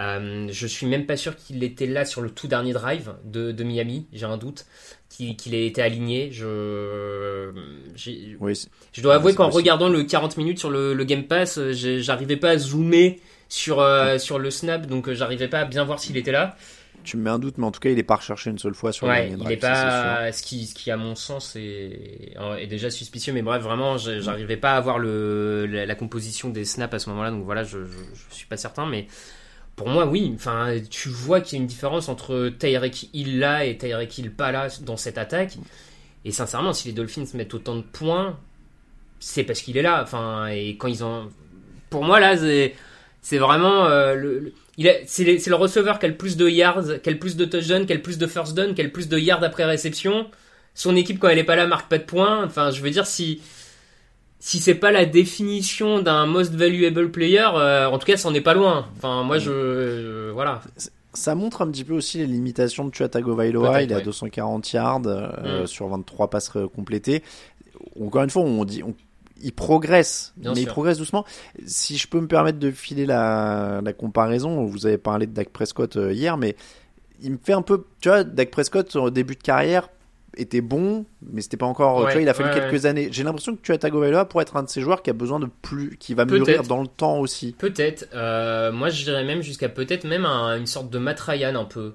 [0.00, 3.52] Euh, je suis même pas sûr qu'il était là sur le tout dernier drive de,
[3.52, 4.64] de Miami, j'ai un doute
[5.10, 6.30] qu'il ait été aligné.
[6.32, 7.50] Je,
[7.96, 12.58] je dois avouer qu'en regardant le 40 minutes sur le, Game Pass, j'arrivais pas à
[12.58, 16.32] zoomer sur, euh, sur le snap, donc euh, j'arrivais pas à bien voir s'il était
[16.32, 16.56] là.
[17.02, 18.74] Tu me mets un doute, mais en tout cas, il est pas recherché une seule
[18.74, 19.50] fois sur le dernier drive.
[19.50, 23.42] Il est pas, ce qui, ce qui, à mon sens, est, est déjà suspicieux, mais
[23.42, 27.44] bref, vraiment, j'arrivais pas à voir le, la, composition des snaps à ce moment-là, donc
[27.44, 27.98] voilà, je, je,
[28.30, 29.06] je suis pas certain, mais
[29.80, 30.30] pour moi, oui.
[30.34, 34.30] Enfin, tu vois qu'il y a une différence entre Tyreek Hill là et Tyreek Hill
[34.30, 35.56] pas là dans cette attaque.
[36.26, 38.38] Et sincèrement, si les Dolphins mettent autant de points,
[39.20, 40.02] c'est parce qu'il est là.
[40.02, 41.30] Enfin, et quand ils ont,
[41.88, 42.36] pour moi là,
[43.22, 44.52] c'est vraiment euh, le,
[45.06, 47.86] c'est le receveur qui a le plus de yards, qui a le plus de touchdowns,
[47.86, 50.26] qui a le plus de first down, qui a le plus de yards après réception.
[50.74, 52.44] Son équipe quand elle est pas là marque pas de points.
[52.44, 53.40] Enfin, je veux dire si
[54.40, 58.40] si c'est pas la définition d'un most valuable player, euh, en tout cas, c'en est
[58.40, 58.86] pas loin.
[58.96, 60.62] Enfin, moi, je, voilà.
[61.12, 63.82] Ça montre un petit peu aussi les limitations de Tua Tagovailoa.
[63.82, 65.66] Il est à 240 yards euh, mm.
[65.66, 67.22] sur 23 passes complétées.
[68.02, 68.82] Encore une fois, on dit,
[69.42, 71.26] il progresse, mais il progresse doucement.
[71.66, 75.50] Si je peux me permettre de filer la, la comparaison, vous avez parlé de Dak
[75.50, 76.56] Prescott euh, hier, mais
[77.22, 79.90] il me fait un peu, tu vois, Dak Prescott au début de carrière
[80.36, 82.06] était bon, mais c'était pas encore.
[82.06, 83.08] tu vois, il a fallu quelques années.
[83.10, 85.40] J'ai l'impression que tu as Tagovailoa pour être un de ces joueurs qui a besoin
[85.40, 87.54] de plus, qui va mûrir dans le temps aussi.
[87.58, 88.08] Peut-être.
[88.14, 91.94] Euh, moi, je dirais même jusqu'à peut-être même une sorte de Matt Ryan un peu.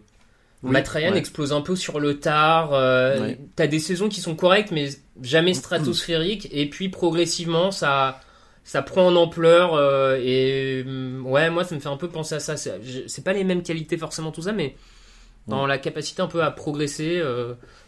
[0.64, 2.74] Matt Ryan explose un peu sur le tard.
[2.74, 4.90] Euh, T'as des saisons qui sont correctes, mais
[5.22, 6.48] jamais stratosphériques.
[6.52, 8.20] Et puis progressivement, ça,
[8.64, 9.76] ça prend en ampleur.
[9.76, 12.56] Euh, et mm, ouais, moi, ça me fait un peu penser à ça.
[12.58, 14.76] C'est pas les mêmes qualités forcément tout ça, mais
[15.48, 17.22] dans la capacité un peu à progresser.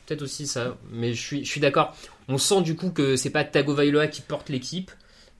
[0.07, 0.77] Peut-être aussi ça.
[0.89, 1.95] Mais je suis, je suis d'accord.
[2.29, 4.89] On sent du coup que c'est pas Tagovailoa qui porte l'équipe,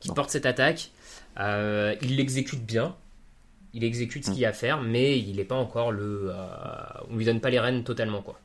[0.02, 0.92] qui porte cette attaque.
[1.40, 2.96] Euh, il l'exécute bien.
[3.74, 4.34] Il exécute ce mm.
[4.34, 6.32] qu'il y a à faire, mais il n'est pas encore le.
[6.32, 6.36] Euh,
[7.10, 8.40] on lui donne pas les rênes totalement, quoi.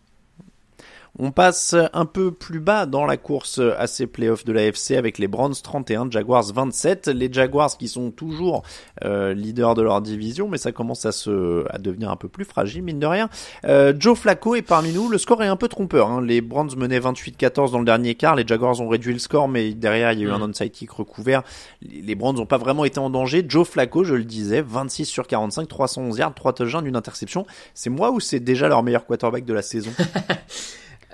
[1.18, 5.18] On passe un peu plus bas dans la course à ces playoffs de l'AFC avec
[5.18, 7.08] les Browns 31, Jaguars 27.
[7.08, 8.62] Les Jaguars qui sont toujours
[9.04, 12.46] euh, leaders de leur division, mais ça commence à se à devenir un peu plus
[12.46, 13.28] fragile mine de rien.
[13.66, 15.10] Euh, Joe Flacco est parmi nous.
[15.10, 16.08] Le score est un peu trompeur.
[16.08, 16.22] Hein.
[16.22, 18.34] Les Browns menaient 28-14 dans le dernier quart.
[18.34, 20.42] Les Jaguars ont réduit le score, mais derrière il y a eu un mm.
[20.44, 21.42] onside kick recouvert.
[21.82, 23.44] Les Browns n'ont pas vraiment été en danger.
[23.46, 27.44] Joe Flacco, je le disais, 26 sur 45, 311 yards, 3 touchdowns, une interception.
[27.74, 29.90] C'est moi ou c'est déjà leur meilleur quarterback de la saison?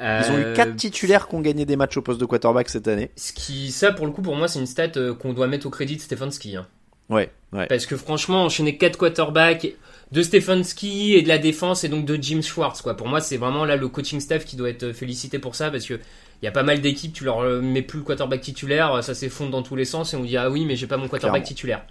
[0.01, 2.69] Ils ont eu quatre euh, titulaires qui ont gagné des matchs au poste de quarterback
[2.69, 3.11] cette année.
[3.17, 5.67] Ce qui, ça pour le coup, pour moi, c'est une stat euh, qu'on doit mettre
[5.67, 6.57] au crédit de Stefanski.
[6.57, 6.67] Hein.
[7.09, 7.67] Ouais, ouais.
[7.67, 9.69] Parce que franchement, enchaîner quatre quarterbacks
[10.13, 12.97] de Stefanski et de la défense et donc de Jim Schwartz, quoi.
[12.97, 15.85] Pour moi, c'est vraiment là le coaching staff qui doit être félicité pour ça parce
[15.85, 15.95] que
[16.41, 19.51] il y a pas mal d'équipes, tu leur mets plus le quarterback titulaire, ça s'effondre
[19.51, 21.85] dans tous les sens et on dit ah oui, mais j'ai pas mon quarterback titulaire.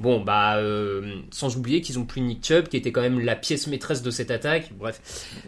[0.00, 3.36] Bon, bah, euh, sans oublier qu'ils ont plus Nick Chubb, qui était quand même la
[3.36, 4.70] pièce maîtresse de cette attaque.
[4.78, 5.00] Bref.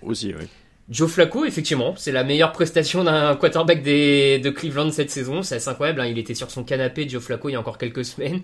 [0.03, 0.47] Aussi, oui.
[0.93, 5.43] Joe Flacco, effectivement, c'est la meilleure prestation d'un quarterback des, de Cleveland cette saison.
[5.43, 6.03] C'est assez incroyable.
[6.03, 6.07] Hein.
[6.07, 8.43] Il était sur son canapé, Joe Flacco, il y a encore quelques semaines.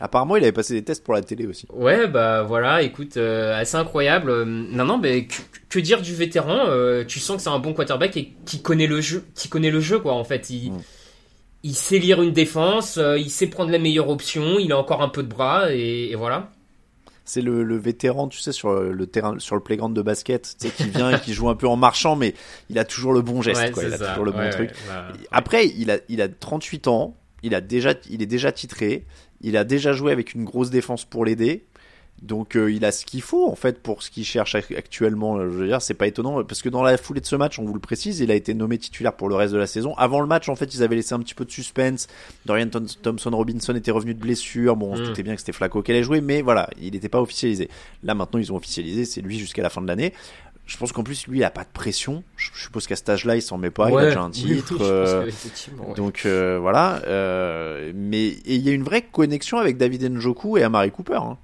[0.00, 1.68] Apparemment, il avait passé des tests pour la télé aussi.
[1.72, 4.30] Ouais, bah voilà, écoute, euh, assez incroyable.
[4.30, 5.28] Euh, non, non, mais
[5.68, 8.88] que, dire du vétéran euh, Tu sens que c'est un bon quarterback et qui connaît
[8.88, 10.14] le jeu, qui connaît le jeu, quoi.
[10.14, 10.82] En fait, il, mm.
[11.62, 15.08] il sait lire une défense, il sait prendre la meilleure option, il a encore un
[15.08, 16.50] peu de bras et voilà
[17.24, 20.74] c'est le, vétéran, tu sais, sur le terrain, sur le playground de basket, tu sais,
[20.74, 22.34] qui vient et qui joue un peu en marchant, mais
[22.70, 23.82] il a toujours le bon geste, quoi.
[23.84, 24.70] Il a toujours le bon truc.
[25.30, 29.04] Après, il a, il a 38 ans, il a déjà, il est déjà titré,
[29.40, 31.64] il a déjà joué avec une grosse défense pour l'aider.
[32.24, 35.38] Donc euh, il a ce qu'il faut en fait pour ce qu'il cherche actuellement.
[35.40, 37.64] Je veux dire, c'est pas étonnant parce que dans la foulée de ce match, on
[37.64, 39.94] vous le précise, il a été nommé titulaire pour le reste de la saison.
[39.96, 42.08] Avant le match, en fait, ils avaient laissé un petit peu de suspense.
[42.46, 44.74] Dorian Thompson Robinson était revenu de blessure.
[44.74, 45.06] Bon, on se mm.
[45.06, 47.68] doutait bien que c'était Flacco qui allait jouer, mais voilà, il n'était pas officialisé.
[48.02, 50.14] Là maintenant, ils ont officialisé, c'est lui jusqu'à la fin de l'année.
[50.66, 52.24] Je pense qu'en plus lui il a pas de pression.
[52.36, 53.90] Je suppose qu'à cet âge-là il s'en met pas.
[53.90, 54.78] il a déjà un titre.
[54.80, 55.30] Euh,
[55.94, 57.02] donc euh, voilà.
[57.94, 61.16] mais il y a une vraie connexion avec David Njoku et Amari Cooper.
[61.16, 61.36] Hein.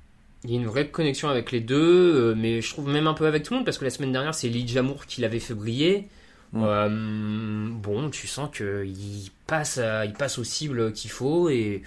[0.44, 3.14] Il y a une vraie connexion avec les deux, euh, mais je trouve même un
[3.14, 5.38] peu avec tout le monde parce que la semaine dernière c'est Lee Jamour qui l'avait
[5.38, 6.09] fait briller.
[6.57, 11.83] Euh, bon, tu sens qu'il passe, il passe aux cibles qu'il faut et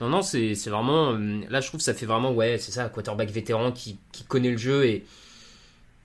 [0.00, 2.88] non non c'est vraiment euh, là je trouve que ça fait vraiment ouais c'est ça
[2.88, 5.04] quarterback vétéran qui, qui connaît le jeu et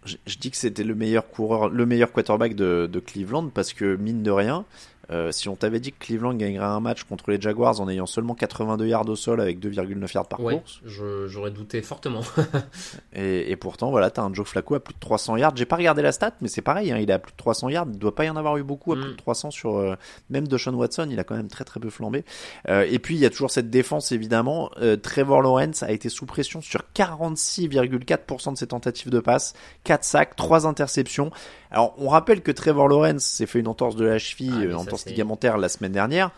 [0.06, 3.98] je, dis que c'était le meilleur coureur, le meilleur quarterback de, de Cleveland parce que
[3.98, 4.66] mine de rien,
[5.12, 8.06] euh, si on t'avait dit que Cleveland gagnerait un match contre les Jaguars en ayant
[8.06, 12.22] seulement 82 yards au sol avec 2,9 yards par course, j'aurais douté fortement.
[13.14, 15.56] et, et, pourtant, voilà, t'as un Joe Flacco à plus de 300 yards.
[15.56, 17.70] J'ai pas regardé la stat, mais c'est pareil, hein, il est à plus de 300
[17.70, 17.88] yards.
[17.92, 19.52] Il doit pas y en avoir eu beaucoup à plus de 300 mm.
[19.52, 19.96] sur euh,
[20.30, 21.08] même de Sean Watson.
[21.10, 22.24] Il a quand même très très peu flambé.
[22.68, 24.72] Euh, et puis il y a toujours cette défense évidemment.
[24.82, 30.04] Euh, Trevor Lawrence a été sous pression sur 46,4% de ses tentatives de passe, 4
[30.04, 31.32] sacs, 3 interceptions.
[31.72, 35.58] Alors, on rappelle que Trevor Lawrence s'est fait une entorse de la cheville, ah, ligamentaire
[35.58, 36.32] la semaine dernière.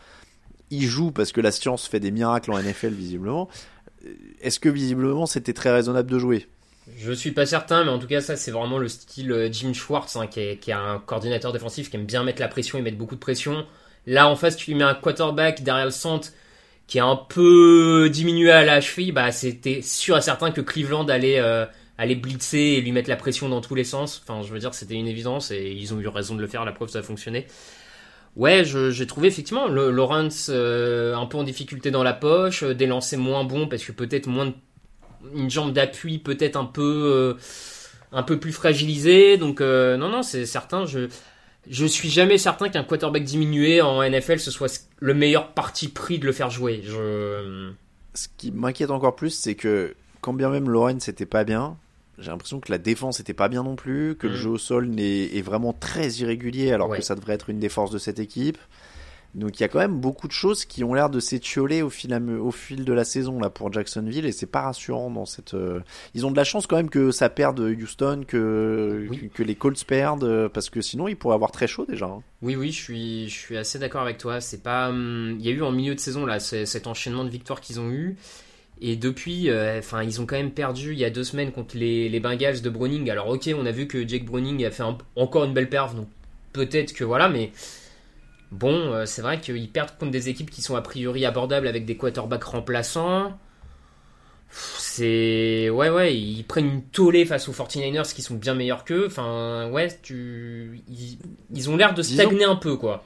[0.70, 3.50] Il joue parce que la science fait des miracles en NFL, visiblement.
[4.42, 6.48] Est-ce que visiblement c'était très raisonnable de jouer?
[6.98, 9.74] Je suis pas certain, mais en tout cas, ça, c'est vraiment le style euh, Jim
[9.74, 12.82] Schwartz, hein, qui, est, qui, un coordinateur défensif qui aime bien mettre la pression et
[12.82, 13.66] mettre beaucoup de pression.
[14.08, 16.30] Là, en face, tu lui mets un quarterback derrière le centre
[16.88, 19.12] qui est un peu diminué à la cheville.
[19.12, 21.66] Bah, c'était sûr et certain que Cleveland allait, euh,
[21.98, 24.22] aller blitzer et lui mettre la pression dans tous les sens.
[24.24, 26.66] Enfin, je veux dire, c'était une évidence et ils ont eu raison de le faire.
[26.66, 27.48] La preuve, ça a fonctionné.
[28.38, 32.74] Ouais, j'ai trouvé effectivement le, Lawrence euh, un peu en difficulté dans la poche, euh,
[32.74, 34.54] des lancers moins bons parce que peut-être moins
[35.36, 37.34] une jambe d'appui peut-être un peu euh,
[38.14, 39.38] un peu plus fragilisée.
[39.38, 40.86] Donc non non, c'est certain.
[40.86, 41.10] Je
[41.70, 46.18] je suis jamais certain qu'un quarterback diminué en NFL ce soit le meilleur parti pris
[46.18, 46.84] de le faire jouer.
[48.14, 51.78] Ce qui m'inquiète encore plus, c'est que quand bien même Lawrence n'était pas bien,
[52.22, 54.38] j'ai l'impression que la défense était pas bien non plus, que le mm.
[54.38, 57.70] jeu au sol est, est, vraiment très irrégulier alors que ça devrait être une des
[57.70, 58.58] forces de cette équipe.
[59.34, 61.90] Donc il y a quand même beaucoup de choses qui ont l'air de s'étioler au
[61.90, 65.54] fil, au fil de la saison là pour Jacksonville et c'est pas rassurant dans cette.
[65.54, 65.80] Euh,
[66.14, 69.86] ils ont de la chance quand même que ça perde Houston, que que les Colts
[69.86, 72.08] perdent parce que sinon ils pourraient avoir très chaud déjà.
[72.08, 72.24] Hein.
[72.42, 74.42] Oui oui, je suis je suis assez d'accord avec toi.
[74.42, 77.30] C'est pas, hum, il y a eu en milieu de saison là cet enchaînement de
[77.30, 78.18] victoires qu'ils ont eu.
[78.84, 81.78] Et depuis, euh, enfin, ils ont quand même perdu il y a deux semaines contre
[81.78, 83.12] les, les, Bengals de Browning.
[83.12, 84.84] Alors, ok, on a vu que Jake Browning a fait
[85.16, 86.08] encore une belle perf, donc
[86.52, 87.52] peut-être que voilà, mais
[88.52, 91.86] bon, euh, c'est vrai qu'ils perdent contre des équipes qui sont a priori abordables avec
[91.86, 93.38] des quarterbacks remplaçants.
[94.50, 95.70] C'est.
[95.70, 99.06] Ouais, ouais, ils prennent une tollée face aux 49ers qui sont bien meilleurs qu'eux.
[99.06, 100.82] Enfin, ouais, tu...
[101.54, 103.06] ils, ont l'air de stagner un peu, quoi.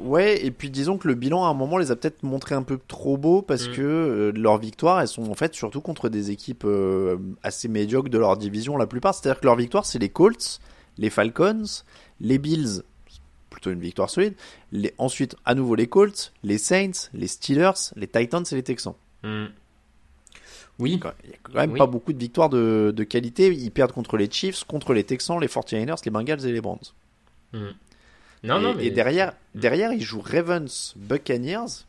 [0.00, 2.62] Ouais, et puis disons que le bilan à un moment les a peut-être montré un
[2.62, 3.72] peu trop beau parce mm.
[3.72, 8.08] que euh, leurs victoires, elles sont en fait surtout contre des équipes euh, assez médiocres
[8.08, 9.14] de leur division la plupart.
[9.14, 10.60] C'est-à-dire que leurs victoires, c'est les Colts,
[10.98, 11.64] les Falcons,
[12.20, 12.82] les Bills,
[13.50, 14.34] plutôt une victoire solide.
[14.70, 18.94] Les, ensuite, à nouveau les Colts, les Saints, les Steelers, les Titans et les Texans.
[19.24, 19.46] Hmm.
[20.78, 20.92] Oui.
[21.24, 21.78] Il y a quand même Oui.
[21.78, 23.52] pas beaucoup de victoires de, de qualité.
[23.52, 26.78] Ils perdent contre les Chiefs, contre les Texans, les 49ers, les Bengals et les Browns.
[27.52, 27.70] Hmm.
[28.44, 28.86] Non, et, non, mais.
[28.86, 31.84] et derrière, derrière, ils jouent Ravens, Buccaneers.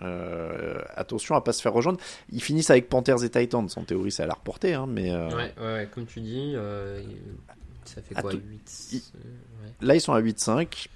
[0.00, 2.00] Euh, attention à pas se faire rejoindre.
[2.32, 3.68] Ils finissent avec Panthers et Titans.
[3.76, 6.52] En théorie, ça a la reporter, hein, mais euh, Ouais, ouais, ouais, comme tu dis,
[6.56, 7.02] euh,
[7.84, 9.70] ça fait quoi tout- 8 il- ouais.
[9.82, 10.88] là, ils sont à 8-5.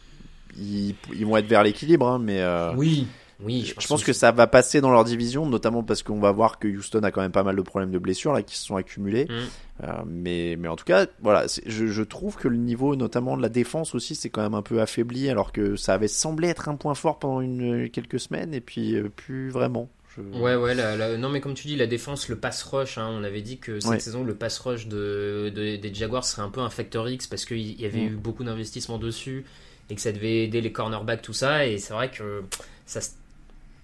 [0.59, 2.43] Ils, ils vont être vers l'équilibre, hein, mais
[2.75, 3.07] Oui,
[3.41, 6.19] oui, je pense, je pense que ça va passer dans leur division, notamment parce qu'on
[6.21, 8.57] va voir que Houston a quand même pas mal de problèmes de blessures là qui
[8.57, 9.27] se sont accumulés.
[9.29, 9.85] Mm.
[9.85, 13.43] Euh, mais, mais en tout cas, voilà, je, je trouve que le niveau, notamment de
[13.43, 16.69] la défense aussi, c'est quand même un peu affaibli, alors que ça avait semblé être
[16.71, 19.91] un point fort pendant une, quelques semaines, et puis euh, plus vraiment.
[20.17, 22.97] Je- Ouais, ouais, la- la- non, mais comme tu dis, la défense, le pass rush,
[22.97, 24.01] hein, on avait dit que cette Ouais.
[24.01, 27.45] saison, le pass rush de, de- des Jaguars serait un peu un factor X parce
[27.45, 28.13] qu'il y avait Mm.
[28.15, 29.45] eu beaucoup d'investissements dessus
[29.91, 32.43] et que ça devait aider les cornerbacks, tout ça, et c'est vrai que
[32.87, 33.01] ça,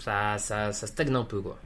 [0.03, 1.59] ça, ça, ça stagne un peu, quoi.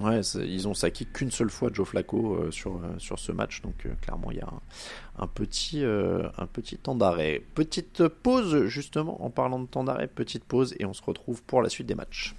[0.00, 3.62] Ouais, ils ont saqué qu'une seule fois Joe Flacco euh, sur, euh, sur ce match,
[3.62, 7.40] donc euh, clairement il y a un, un petit, euh, un petit temps d'arrêt.
[7.54, 11.62] Petite pause, justement, en parlant de temps d'arrêt, petite pause, et on se retrouve pour
[11.62, 12.34] la suite des matchs.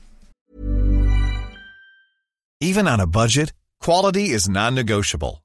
[2.59, 5.44] Even on a budget, quality is non-negotiable.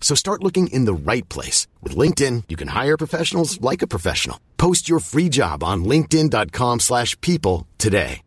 [0.00, 1.66] So start looking in the right place.
[1.82, 4.38] With LinkedIn, you can hire professionals like a professional.
[4.56, 8.20] Post your free job on linkedin.com/people slash people today.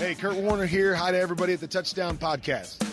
[0.00, 0.94] Hey, Kurt Warner here.
[0.94, 2.89] Hi to everybody at the Touchdown Podcast.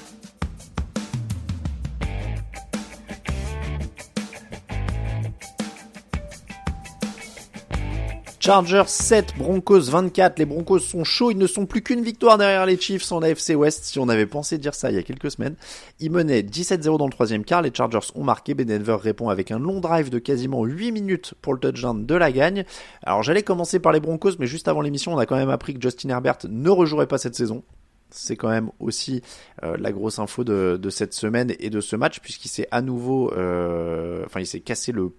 [8.39, 10.37] Chargers 7, Broncos 24.
[10.37, 11.31] Les Broncos sont chauds.
[11.31, 13.85] Ils ne sont plus qu'une victoire derrière les Chiefs en AFC West.
[13.85, 15.55] Si on avait pensé dire ça il y a quelques semaines.
[15.99, 17.61] Ils menaient 17-0 dans le troisième quart.
[17.63, 18.53] Les Chargers ont marqué.
[18.53, 22.15] Ben Denver répond avec un long drive de quasiment 8 minutes pour le touchdown de
[22.15, 22.63] la gagne.
[23.03, 25.73] Alors j'allais commencer par les Broncos, mais juste avant l'émission, on a quand même appris
[25.73, 27.63] que Justin Herbert ne rejouerait pas cette saison.
[28.11, 29.21] C'est quand même aussi
[29.63, 32.81] euh, la grosse info de, de cette semaine et de ce match, puisqu'il s'est à
[32.81, 35.11] nouveau, euh, enfin il s'est cassé le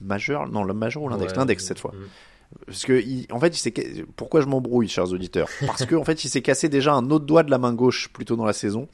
[0.00, 1.92] majeur, non le majeur ou l'index, Ouais, l'index cette fois.
[1.94, 2.04] mm.
[2.66, 3.74] Parce que, il- en fait, il s'est,
[4.16, 5.48] pourquoi je m'embrouille, chers auditeurs?
[5.66, 8.08] Parce que, en fait, il s'est cassé déjà un autre doigt de la main gauche
[8.12, 8.88] plus tôt dans la saison.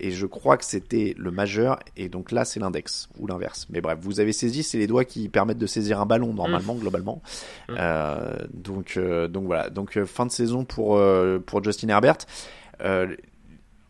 [0.00, 3.66] Et je crois que c'était le majeur, et donc là, c'est l'index, ou l'inverse.
[3.68, 6.76] Mais bref, vous avez saisi, c'est les doigts qui permettent de saisir un ballon, normalement,
[6.76, 7.20] globalement.
[7.68, 7.74] Mm.
[7.76, 9.70] Euh, donc, euh, donc voilà.
[9.70, 12.18] Donc, euh, fin de saison pour, euh, pour Justin Herbert.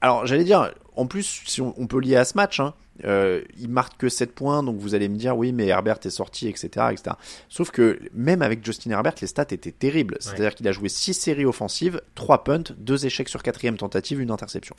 [0.01, 3.43] Alors, j'allais dire, en plus, si on, on peut lier à ce match, hein, euh,
[3.59, 6.49] il marque que 7 points, donc vous allez me dire, oui, mais Herbert est sorti,
[6.49, 7.17] etc., etc.
[7.49, 10.17] Sauf que même avec Justin Herbert, les stats étaient terribles.
[10.21, 14.31] C'est-à-dire qu'il a joué 6 séries offensives, 3 punts, 2 échecs sur quatrième tentative, une
[14.31, 14.75] interception.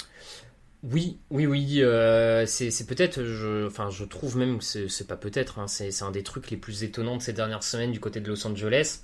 [0.83, 1.81] Oui, oui, oui.
[1.81, 5.59] euh, c'est peut-être, je, enfin, je trouve même que c'est pas peut-être.
[5.59, 8.29] hein, c'est un des trucs les plus étonnants de ces dernières semaines du côté de
[8.29, 9.01] Los Angeles.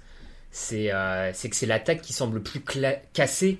[0.52, 2.62] C'est euh, que c'est l'attaque qui semble plus
[3.14, 3.60] cassée.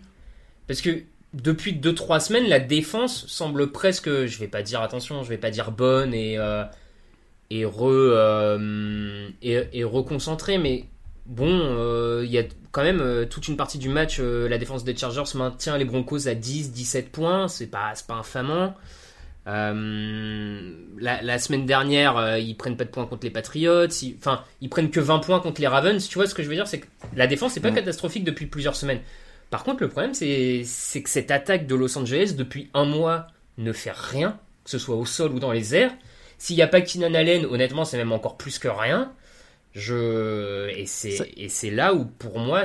[0.68, 1.04] Parce que
[1.36, 5.52] depuis 2-3 semaines, la défense semble presque, je vais pas dire attention, je vais pas
[5.52, 6.64] dire bonne et euh,
[7.52, 10.86] et re euh, et, et reconcentrée, mais
[11.28, 14.96] bon, euh, il y a quand même toute une partie du match, la défense des
[14.98, 18.74] Chargers maintient les Broncos à 10-17 points, c'est pas, pas infamant.
[19.48, 24.16] Euh, la, la semaine dernière, euh, ils prennent pas de points contre les Patriots, ils-
[24.18, 26.06] enfin, ils prennent que 20 points contre les Ravens.
[26.08, 27.76] Tu vois ce que je veux dire C'est que la défense n'est pas Mm.
[27.76, 29.00] catastrophique depuis plusieurs semaines.
[29.50, 30.64] Par contre, le problème, c'est
[31.04, 33.28] que cette attaque de Los Angeles, depuis un mois,
[33.58, 35.92] ne fait rien, que ce soit au sol ou dans les airs.
[36.38, 39.12] S'il n'y a pas Keenan Allen, honnêtement, c'est même encore plus que rien.
[39.74, 40.70] Je...
[40.70, 42.64] Et c'est là où, pour moi,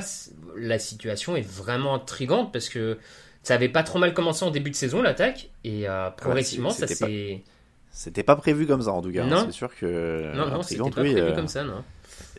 [0.57, 2.99] la situation est vraiment intrigante parce que
[3.43, 6.87] ça avait pas trop mal commencé en début de saison, l'attaque, et euh, progressivement, ça
[6.87, 7.43] c'était pas- s'est.
[7.93, 9.25] C'était pas prévu comme ça en tout cas.
[9.25, 9.29] hein.
[9.29, 9.43] Non.
[9.47, 10.33] C'est sûr que.
[10.37, 11.83] Non, non, c'était pas oui, prévu euh, comme ça, non.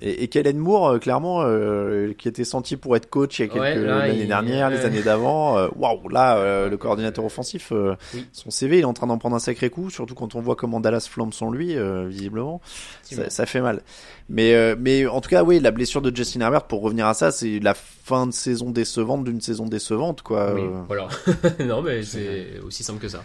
[0.02, 3.46] Et, et Kellen Moore, euh, clairement, euh, qui était senti pour être coach il y
[3.46, 5.58] a quelques Ouais, l'année il- dernière, les années d'avant.
[5.60, 8.26] euh, Waouh, là, euh, le coordinateur offensif, euh, Oui.
[8.32, 10.56] son CV, il est en train d'en prendre un sacré coup, surtout quand on voit
[10.56, 12.62] comment Dallas flambe sans lui, euh, visiblement.
[13.04, 13.82] Ça, ça fait mal.
[14.30, 17.14] Mais, euh, mais en tout cas, oui, la blessure de Justin Herbert, pour revenir à
[17.14, 20.54] ça, c'est la fin de saison décevante d'une saison décevante, quoi.
[20.54, 21.08] Oui, voilà.
[21.66, 23.24] non, mais c'est aussi simple que ça.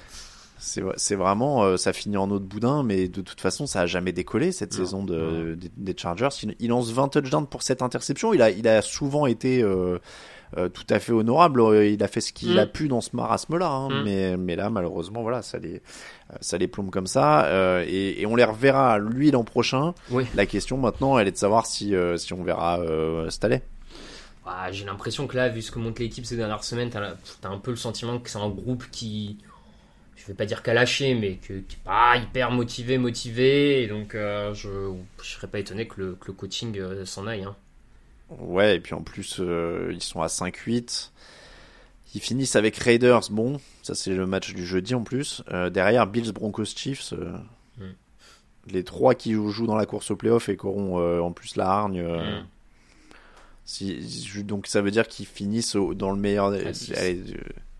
[0.66, 3.66] C'est vrai- c'est vraiment, euh, ça finit en eau de boudin, mais de toute façon,
[3.66, 6.28] ça a jamais décollé cette Non, saison de, des, des Chargers.
[6.42, 8.34] Il, il lance 20 touchdowns pour cette interception.
[8.34, 9.98] Il a, il a souvent été euh,
[10.56, 11.60] euh, tout à fait honorable.
[11.60, 12.58] Euh, Il a fait ce qu'il Mm.
[12.58, 13.88] a pu dans ce marasme-là, hein.
[13.90, 14.02] Mm.
[14.04, 17.44] mais, mais là, malheureusement, voilà, ça les, euh, ça les plombe comme ça.
[17.46, 19.94] Euh, et, et on les reverra lui l'an prochain.
[20.10, 20.24] Oui.
[20.34, 23.62] La question maintenant, elle est de savoir si, euh, si on verra euh, Staley.
[24.44, 27.14] Ah, J'ai l'impression que là, vu ce que montre l'équipe ces dernières semaines, t'as
[27.48, 29.38] as un peu le sentiment que c'est un groupe qui,
[30.16, 33.82] je vais pas dire qu'à lâché, mais que, qui est pas hyper motivé, motivé.
[33.82, 34.92] Et donc, euh, je,
[35.22, 37.44] je serais pas étonné que le, que le coaching euh, s'en aille.
[37.44, 37.54] Hein.
[38.30, 41.10] Ouais, et puis en plus, euh, ils sont à 5-8.
[42.14, 43.28] Ils finissent avec Raiders.
[43.30, 45.42] Bon, ça c'est le match du jeudi en plus.
[45.70, 47.12] Derrière, Bills, Broncos, Chiefs.
[47.76, 47.84] Mm.
[48.68, 51.68] Les trois qui jouent, dans la course au playoff et qui auront en plus la
[51.68, 52.02] hargne.
[52.02, 52.46] Mm.
[53.66, 56.46] si, donc ça veut dire qu'ils finissent dans le meilleur.
[56.46, 57.22] Allez,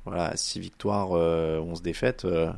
[0.07, 2.25] voilà, 6 victoires, euh, 11 défaites.
[2.25, 2.51] euh,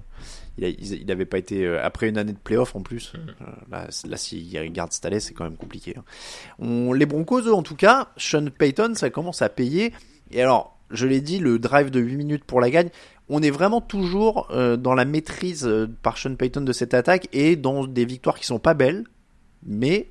[0.58, 1.64] il, n'avait pas été.
[1.64, 3.12] euh, après une année de playoff en plus.
[3.14, 3.18] Mm.
[3.18, 5.94] euh, là, là s'il regarde Staley, c'est quand même compliqué.
[5.96, 6.04] hein.
[6.58, 9.92] On, les Broncos, eux, en tout cas, Sean Payton, ça commence à payer.
[10.30, 12.90] Et alors, je l'ai dit, le drive de 8 minutes pour la gagne,
[13.28, 17.28] on est vraiment toujours euh, dans la maîtrise euh, par Sean Payton de cette attaque
[17.32, 19.04] et dans des victoires qui sont pas belles,
[19.64, 20.10] mais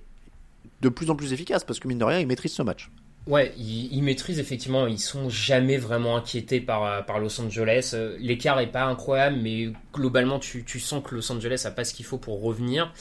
[0.82, 2.90] de plus en plus efficaces parce que mine de rien, il maîtrise ce match.
[3.28, 7.92] Ouais, ils, ils maîtrisent effectivement, ils sont jamais vraiment inquiétés par, euh, par Los Angeles.
[7.94, 11.84] Euh, L'écart est pas incroyable, mais globalement, tu, tu sens que Los Angeles a pas
[11.84, 12.94] ce qu'il faut pour revenir.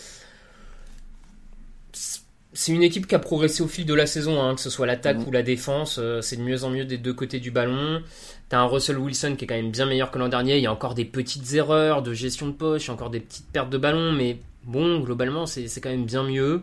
[2.53, 4.87] C'est une équipe qui a progressé au fil de la saison, hein, que ce soit
[4.87, 5.29] l'attaque Mhm.
[5.29, 5.99] ou la défense.
[6.01, 8.03] euh, c'est de mieux en mieux des deux côtés du ballon.
[8.49, 10.57] T'as un Russell Wilson qui est quand même bien meilleur que l'an dernier.
[10.57, 13.11] Il y a encore des petites erreurs de gestion de poche, il y a encore
[13.11, 16.63] des petites pertes de ballon, mais bon, globalement, c'est c'est quand même bien mieux.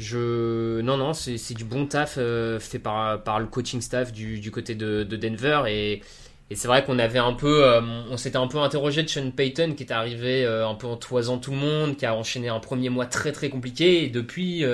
[0.00, 0.80] Je...
[0.80, 4.52] Non, non, c'est du bon taf euh, fait par, par le coaching staff du, du
[4.52, 5.62] côté de, de Denver.
[5.66, 6.02] Et,
[6.50, 7.64] et c'est vrai qu'on avait un peu.
[7.64, 10.86] euh, on s'était un peu interrogé de Sean Payton qui est arrivé euh, un peu
[10.86, 14.04] en toisant tout le monde, qui a enchaîné un premier mois très très compliqué.
[14.04, 14.64] Et depuis,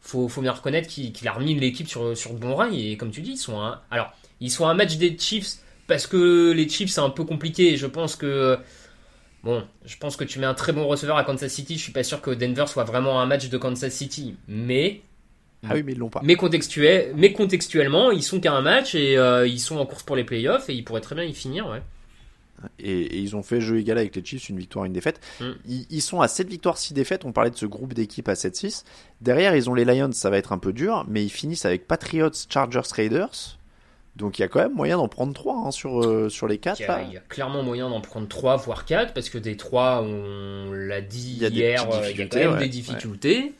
[0.00, 2.92] faut, faut bien reconnaître qu'il a remis l'équipe sur, sur le bon rail.
[2.92, 6.06] Et comme tu dis, ils sont un, alors, ils sont un match des Chiefs parce
[6.06, 7.74] que les Chiefs c'est un peu compliqué.
[7.74, 8.58] Et je pense que.
[9.46, 11.76] Bon, je pense que tu mets un très bon receveur à Kansas City.
[11.76, 14.34] Je suis pas sûr que Denver soit vraiment un match de Kansas City.
[14.48, 15.02] Mais
[15.62, 16.20] Ah oui, mais ils l'ont pas.
[16.24, 20.02] mais, contextuel, mais contextuellement, ils sont qu'à un match et euh, ils sont en course
[20.02, 21.68] pour les playoffs et ils pourraient très bien y finir.
[21.68, 21.80] Ouais.
[22.80, 25.20] Et, et ils ont fait jeu égal avec les Chiefs, une victoire, une défaite.
[25.40, 25.44] Mm.
[25.68, 27.24] Ils, ils sont à 7 victoires, 6 défaites.
[27.24, 28.82] On parlait de ce groupe d'équipes à 7-6.
[29.20, 31.86] Derrière, ils ont les Lions, ça va être un peu dur, mais ils finissent avec
[31.86, 33.55] Patriots, Chargers, Raiders.
[34.16, 36.80] Donc il y a quand même moyen d'en prendre 3 sur, euh, sur les 4.
[36.80, 39.36] Il y, a, il y a clairement moyen d'en prendre 3 voire 4 parce que
[39.38, 42.58] des 3 on l'a dit Il hier, euh, il y a quand difficultés, même ouais.
[42.60, 43.52] des difficultés.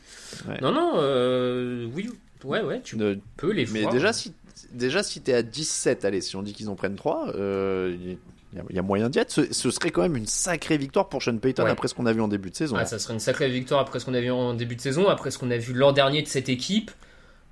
[0.47, 0.57] Ouais.
[0.61, 2.09] Non, non, euh, oui,
[2.43, 3.93] ouais, ouais, tu Ne- peux les mais voir.
[3.93, 4.33] déjà, si,
[4.73, 8.11] déjà, si t'es à 17, allez, si on dit qu'ils en prennent 3, euh, il
[8.57, 9.31] y, a- il y a moyen d'y être.
[9.31, 11.69] Ce, ce serait quand même une sacrée victoire pour Sean Payton Ouais.
[11.71, 12.75] après ce qu'on a vu en début de saison.
[12.79, 15.07] Ah, ça serait une sacrée victoire après ce qu'on a vu en début de saison,
[15.07, 16.89] après ce qu'on a vu l'an dernier de cette équipe.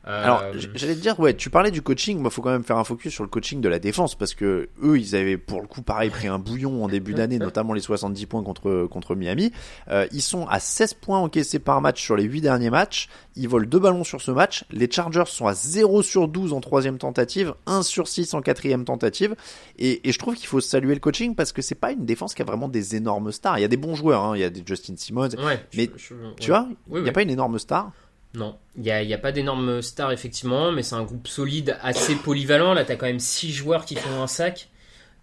[0.07, 2.63] Euh, Alors, j- j'allais te dire, ouais, tu parlais du coaching, moi, faut quand même
[2.63, 5.61] faire un focus sur le coaching de la défense, parce que eux, ils avaient, pour
[5.61, 9.15] le coup, pareil, pris un bouillon en début d'année, notamment les 70 points contre, contre
[9.15, 9.51] Miami.
[9.89, 13.09] Euh, ils sont à 16 points encaissés par match sur les 8 derniers matchs.
[13.35, 14.63] Ils volent deux ballons sur ce match.
[14.71, 18.85] Les Chargers sont à 0 sur 12 en troisième tentative, 1 sur 6 en quatrième
[18.85, 19.35] tentative.
[19.79, 22.33] Et, et je trouve qu'il faut saluer le coaching parce que c'est pas une défense
[22.35, 23.57] qui a vraiment des énormes stars.
[23.57, 24.35] Il y a des bons joueurs, hein.
[24.37, 25.29] il y a des Justin Simmons.
[25.43, 27.11] ouais, mais je- je- Tu vois, il n'y a oui.
[27.11, 27.91] pas une énorme star.
[28.35, 31.77] Non, il n'y a, y a pas d'énormes stars effectivement, mais c'est un groupe solide,
[31.81, 32.73] assez polyvalent.
[32.73, 34.69] Là, tu as quand même 6 joueurs qui font un sac.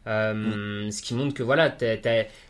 [0.08, 1.72] Euh, Ce qui montre que voilà,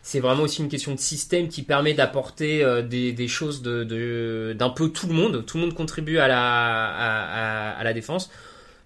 [0.02, 4.54] c'est vraiment aussi une question de système qui permet d'apporter euh, des, des choses de-
[4.56, 5.44] d'un peu tout le monde.
[5.44, 8.30] Tout le monde contribue à la, à, à- à la défense.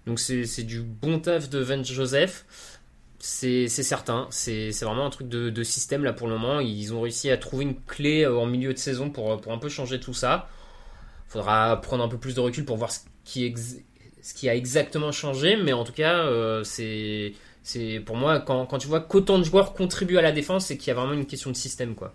[0.05, 2.45] Donc c'est du bon taf de Vance Joseph.
[3.19, 4.27] C'est certain.
[4.31, 6.59] C'est vraiment un truc de, de système là pour le moment.
[6.59, 9.57] Ils ont réussi à trouver une clé euh, en milieu de saison pour, pour un
[9.57, 10.49] peu changer tout ça
[11.27, 15.73] faudra prendre un peu plus de recul pour voir ce qui, a exactement changé, mais
[15.73, 19.73] en tout cas, euh, c'est, c'est pour moi, quand, quand tu vois qu'autant de joueurs
[19.73, 22.13] contribuent à la défense, c'est qu'il y a vraiment une question de système, quoi.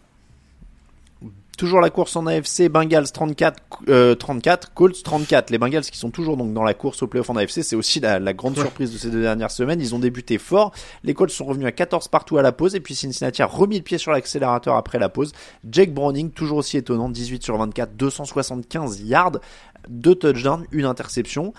[1.59, 5.51] Toujours la course en AFC, Bengals 34, euh, 34, Colts 34.
[5.51, 8.01] Les Bengals qui sont toujours donc dans la course au playoff en AFC, c'est aussi
[8.01, 9.81] la, la grande surprise de ces deux dernières semaines.
[9.81, 10.73] Ils ont débuté fort.
[11.05, 13.77] Les Colts sont revenus à 14 partout à la pause et puis Cincinnati a remis
[13.77, 15.33] le pied sur l'accélérateur après la pause.
[15.71, 19.39] Jake Browning, toujours aussi étonnant, 18 sur 24, 275 yards,
[19.89, 21.53] deux touchdowns, une interception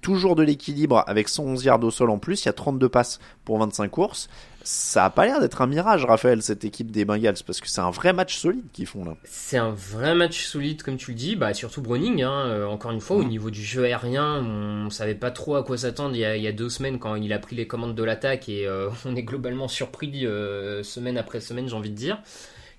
[0.00, 3.18] toujours de l'équilibre avec 111 yards au sol en plus, il y a 32 passes
[3.44, 4.28] pour 25 courses.
[4.68, 7.80] Ça a pas l'air d'être un mirage, Raphaël, cette équipe des Bengals, parce que c'est
[7.80, 9.16] un vrai match solide qu'ils font là.
[9.22, 12.22] C'est un vrai match solide, comme tu le dis, bah, surtout Browning.
[12.22, 15.62] Hein, euh, encore une fois, au niveau du jeu aérien, on savait pas trop à
[15.62, 18.02] quoi s'attendre il, il, y a deux semaines quand il a pris les commandes de
[18.02, 22.20] l'attaque et euh, on est globalement surpris euh, semaine après semaine, j'ai envie de dire.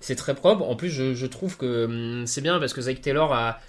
[0.00, 0.64] C'est très propre.
[0.64, 3.60] En plus, je, je trouve que hum, c'est bien parce que Zach Taylor a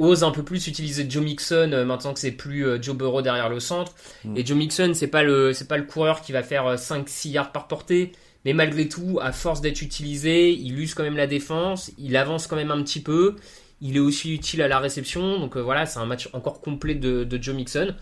[0.00, 3.22] ose un peu plus utiliser Joe Mixon euh, maintenant que c'est plus euh, Joe Burrow
[3.22, 3.94] derrière le centre.
[4.24, 4.36] Mm.
[4.36, 7.04] Et Joe Mixon, c'est pas le c'est pas le coureur qui va faire 5 euh,
[7.06, 8.12] 6 yards par portée,
[8.44, 12.46] mais malgré tout, à force d'être utilisé, il use quand même la défense, il avance
[12.46, 13.36] quand même un petit peu,
[13.82, 15.38] il est aussi utile à la réception.
[15.38, 17.94] Donc voilà, c'est un match encore complet de, de Joe Mixon.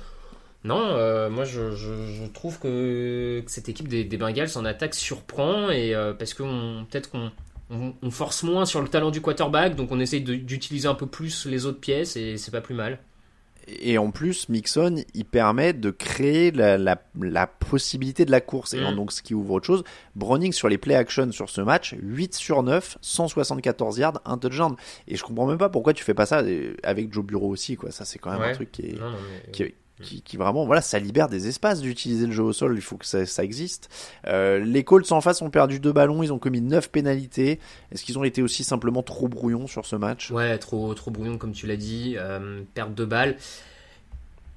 [0.65, 5.95] Non, moi je, je, trouve que, cette équipe des, des, Bengals en attaque surprend et
[6.19, 6.43] parce que
[6.91, 7.31] peut-être qu'on
[7.71, 11.47] on, force moins sur le talent du quarterback, donc on essaye d'utiliser un peu plus
[11.47, 12.99] les autres pièces et c'est pas plus mal.
[13.81, 18.73] Et en plus, Mixon, il permet de créer la, la, possibilité de la course.
[18.73, 18.97] Et mm.
[18.97, 19.85] donc, ce qui ouvre autre chose.
[20.17, 24.75] Browning sur les play action sur ce match, 8 sur 9, 174 yards, un touchdown.
[25.07, 26.43] Et je comprends même pas pourquoi tu fais pas ça
[26.83, 27.91] avec Joe Bureau aussi, quoi.
[27.91, 28.99] Ça, c'est quand même un truc qui est,
[29.53, 32.75] qui est, qui, qui, vraiment, voilà, ça libère des espaces d'utiliser le jeu au sol.
[32.77, 33.89] Il faut que ça, ça existe.
[34.27, 36.23] Euh, les Colts en face ont perdu deux ballons.
[36.23, 37.59] Ils ont commis neuf pénalités.
[37.93, 40.31] Est-ce qu'ils ont été aussi simplement trop brouillons sur ce match?
[40.31, 42.15] Ouais, trop, trop brouillons, comme tu l'as dit.
[42.17, 43.37] Euh, perte de balles.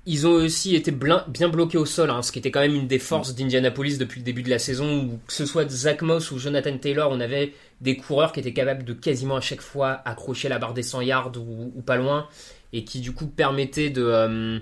[0.08, 2.88] Ils ont aussi été bien bloqués au sol, hein, ce qui était quand même une
[2.88, 6.32] des forces d'Indianapolis depuis le début de la saison, où que ce soit Zach Moss
[6.32, 10.02] ou Jonathan Taylor, on avait des coureurs qui étaient capables de quasiment à chaque fois
[10.06, 12.28] accrocher la barre des 100 yards ou, ou pas loin,
[12.74, 14.04] et qui du coup permettaient de...
[14.04, 14.60] Euh,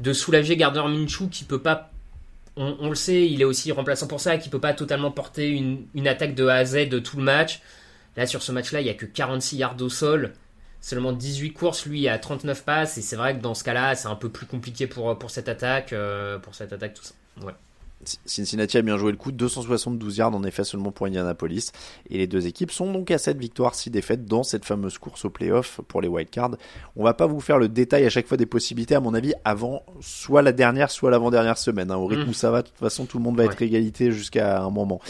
[0.00, 1.90] de soulager Gardner Minshew qui peut pas
[2.56, 6.08] on, le sait, il est aussi remplaçant pour ça, qui peut pas totalement porter une,
[6.08, 7.62] attaque de A à Z de tout le match.
[8.16, 10.34] Là, sur ce match-là, il y a que 46 yards au sol,
[10.80, 14.08] seulement 18 courses, lui, a 39 passes, et c'est vrai que dans ce cas-là, c'est
[14.08, 17.14] un peu plus compliqué pour, pour cette attaque, euh, pour cette attaque, tout ça.
[17.42, 17.54] Ouais.
[18.24, 21.72] Cincinnati a bien joué le coup, 272 yards en effet seulement pour Indianapolis.
[22.08, 25.24] Et les deux équipes sont donc à 7 victoires, 6 défaites dans cette fameuse course
[25.24, 26.56] au playoff pour les wildcards.
[26.96, 29.34] On va pas vous faire le détail à chaque fois des possibilités, à mon avis,
[29.44, 31.90] avant soit la dernière, soit l'avant-dernière semaine.
[31.90, 31.96] Hein.
[31.96, 32.34] Au rythme où mm.
[32.34, 35.00] ça va, de toute façon, tout le monde va être égalité jusqu'à un moment.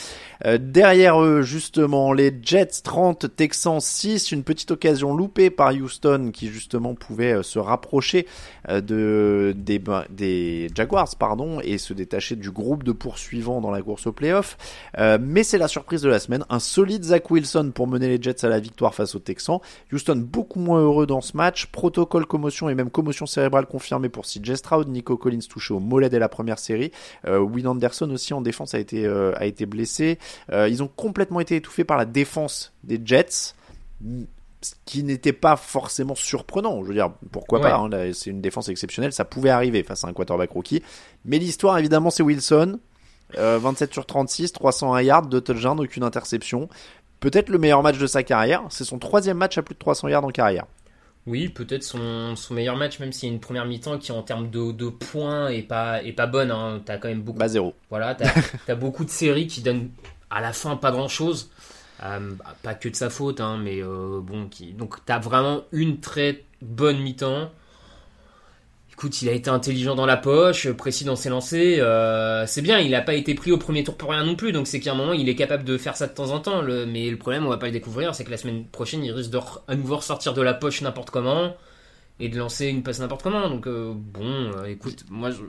[0.45, 6.31] Euh, derrière eux, justement, les Jets 30, Texans 6, une petite occasion loupée par Houston
[6.33, 8.27] qui justement pouvait euh, se rapprocher
[8.69, 9.81] euh, de, des,
[10.11, 14.57] des Jaguars pardon, et se détacher du groupe de poursuivants dans la course au playoff.
[14.99, 16.45] Euh, mais c'est la surprise de la semaine.
[16.49, 19.61] Un solide Zach Wilson pour mener les Jets à la victoire face aux Texans.
[19.93, 21.67] Houston beaucoup moins heureux dans ce match.
[21.67, 24.89] Protocole commotion et même commotion cérébrale confirmée pour CJ Stroud.
[24.89, 26.93] Nico Collins touché au mollet dès la première série.
[27.27, 30.19] Euh, Anderson aussi en défense a été, euh, a été blessé.
[30.53, 33.55] Euh, ils ont complètement été étouffés par la défense des Jets
[34.63, 36.83] ce qui n'était pas forcément surprenant.
[36.83, 40.09] Je veux dire, pourquoi pas hein, C'est une défense exceptionnelle, ça pouvait arriver face à
[40.09, 40.83] un quarterback rookie.
[41.25, 42.79] Mais l'histoire, évidemment, c'est Wilson.
[43.37, 46.69] 27 euh, sur 36, 301 yards, 2 touchdowns, aucune interception.
[47.21, 48.65] Peut-être le meilleur match de sa carrière.
[48.71, 50.67] C'est son troisième match à plus de 300 yards en carrière.
[51.27, 54.23] Oui, peut-être son, son, meilleur match, même s'il y a une première mi-temps qui en
[54.23, 56.51] termes de, de, points est pas, est pas bonne.
[56.51, 56.81] Hein.
[56.85, 57.39] T'as quand même beaucoup.
[57.39, 57.75] Bah zéro.
[57.91, 58.31] Voilà, t'as
[58.69, 59.91] as beaucoup de séries qui donnent
[60.31, 61.51] à la fin pas grand-chose.
[62.03, 66.45] Euh, pas que de sa faute, hein, mais euh, bon, donc t'as vraiment une très
[66.63, 67.51] bonne mi-temps.
[68.93, 71.79] Écoute, il a été intelligent dans la poche, précis dans ses lancers.
[71.81, 74.53] Euh, c'est bien, il n'a pas été pris au premier tour pour rien non plus,
[74.53, 76.63] donc c'est qu'à un moment, il est capable de faire ça de temps en temps.
[76.63, 79.31] Mais le problème, on va pas le découvrir, c'est que la semaine prochaine, il risque
[79.31, 79.39] de
[79.69, 81.55] à nouveau ressortir de la poche n'importe comment
[82.19, 83.49] et de lancer une passe n'importe comment.
[83.49, 85.41] Donc bon, écoute, moi, je...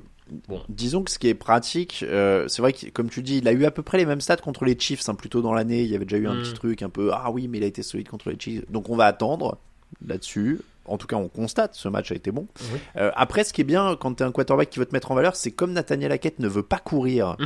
[0.47, 0.61] Bon.
[0.69, 3.51] Disons que ce qui est pratique, euh, c'est vrai que comme tu dis, il a
[3.51, 5.81] eu à peu près les mêmes stats contre les Chiefs, hein, plutôt dans l'année.
[5.83, 6.43] Il y avait déjà eu un mm.
[6.43, 8.69] petit truc un peu ah oui, mais il a été solide contre les Chiefs.
[8.71, 9.57] Donc on va attendre
[10.05, 10.61] là-dessus.
[10.85, 12.47] En tout cas, on constate, ce match a été bon.
[12.95, 15.11] Euh, après, ce qui est bien quand tu es un quarterback qui veut te mettre
[15.11, 17.37] en valeur, c'est comme Nathaniel Hackett ne veut pas courir,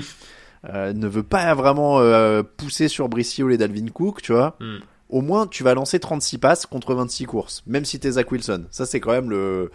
[0.69, 1.99] euh, ne veut pas vraiment
[2.57, 4.55] pousser sur Bricio et Dalvin Cook, tu vois.
[4.59, 4.77] Mm
[5.09, 8.65] au moins tu vas lancer 36 passes contre 26 courses, même si t'es Zach Wilson.
[8.71, 9.71] Ça c'est quand même le,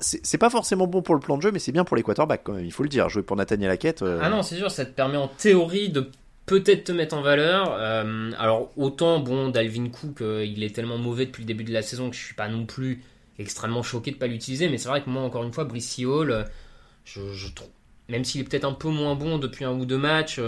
[0.00, 2.42] c'est pas forcément bon pour le plan de jeu, mais c'est bien pour les quarterbacks
[2.44, 2.64] quand même.
[2.64, 3.08] Il faut le dire.
[3.08, 4.02] Jouer pour Nathaniel Hackett.
[4.02, 6.10] Euh, ah non, c'est sûr, ça te permet en théorie de
[6.46, 7.74] peut-être te mettre en valeur.
[7.78, 11.72] Euh, alors autant bon, Dalvin Cook, euh, il est tellement mauvais depuis le début de
[11.72, 13.02] la saison que je suis pas non plus
[13.38, 16.44] extrêmement choqué de pas l'utiliser, mais c'est vrai que moi encore une fois, Brice Hall,
[17.04, 17.70] je, je trouve,
[18.08, 20.40] même s'il est peut-être un peu moins bon depuis un ou deux matchs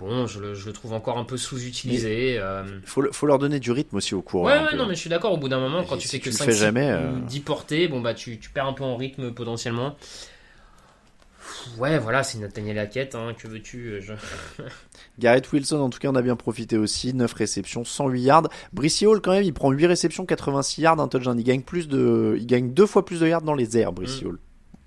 [0.00, 2.38] bon, je le, je le trouve encore un peu sous-utilisé.
[2.40, 2.64] euh.
[2.84, 4.42] Faut, le- faut leur donner du rythme aussi au cours.
[4.42, 5.32] Ouais, hein, ouais, non, mais je suis d'accord.
[5.32, 6.58] Au bout d'un moment, quand Et tu si fais que tu le 5, fais 6
[6.58, 9.94] jamais, ou euh, 10 portées, bon, bah, tu, tu perds un peu en rythme potentiellement.
[11.78, 14.12] Ouais, voilà, c'est Nathaniel Hackett, hein, que veux-tu euh, je...
[15.18, 17.12] Garrett Wilson, en tout cas, on a bien profité aussi.
[17.12, 18.48] 9 réceptions, 108 yards.
[18.72, 21.38] Brissy Hall, quand même, il prend 8 réceptions, 86 yards, un touchdown.
[21.38, 24.24] Il gagne plus de, il gagne deux fois plus de yards dans les airs, Brissy
[24.24, 24.28] Mm.
[24.28, 24.38] Hall.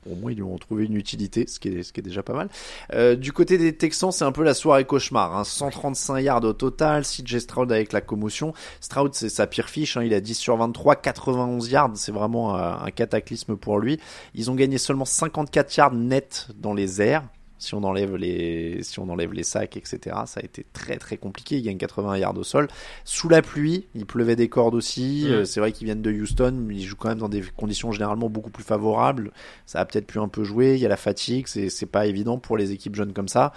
[0.09, 2.49] Au moins, ils lui ont trouvé une utilité, ce qui est, déjà pas mal.
[2.93, 5.35] Euh, du côté des Texans, c'est un peu la soirée cauchemar.
[5.35, 5.43] Hein.
[5.43, 7.03] 135 yards au total.
[7.03, 8.53] CJ Stroud avec la commotion.
[8.81, 9.97] Stroud, c'est sa pire fiche.
[9.97, 10.03] Hein.
[10.03, 11.91] Il a 10 sur 23, 91 yards.
[11.95, 13.99] C'est vraiment euh, un cataclysme pour lui.
[14.35, 17.23] Ils ont gagné seulement 54 yards net dans les airs.
[17.63, 21.17] Si on enlève les, si on enlève les sacs, etc., ça a été très très
[21.17, 21.57] compliqué.
[21.57, 22.67] Ils gagnent 80 yards au sol.
[23.05, 25.23] Sous la pluie, il pleuvait des cordes aussi.
[25.31, 27.91] Euh, c'est vrai qu'ils viennent de Houston, mais ils jouent quand même dans des conditions
[27.91, 29.31] généralement beaucoup plus favorables.
[29.65, 30.73] Ça a peut-être pu un peu jouer.
[30.73, 33.53] Il y a la fatigue, c'est pas évident pour les équipes jeunes comme ça.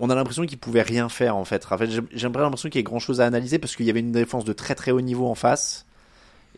[0.00, 1.64] On a l'impression qu'ils pouvaient rien faire en fait.
[1.70, 4.00] En fait, j'ai l'impression qu'il y ait grand chose à analyser parce qu'il y avait
[4.00, 5.86] une défense de très très haut niveau en face.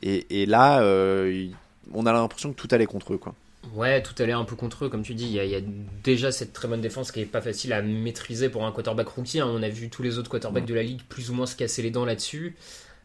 [0.02, 1.54] Et, et là, euh, il-
[1.92, 3.34] on a l'impression que tout allait contre eux, quoi.
[3.74, 5.24] Ouais, tout allait un peu contre eux, comme tu dis.
[5.26, 5.60] Il y, a, il y a
[6.02, 9.40] déjà cette très bonne défense qui est pas facile à maîtriser pour un quarterback rookie.
[9.40, 9.48] hein.
[9.50, 11.82] On a vu tous les autres quarterbacks de la ligue plus ou moins se casser
[11.82, 12.56] les dents là-dessus.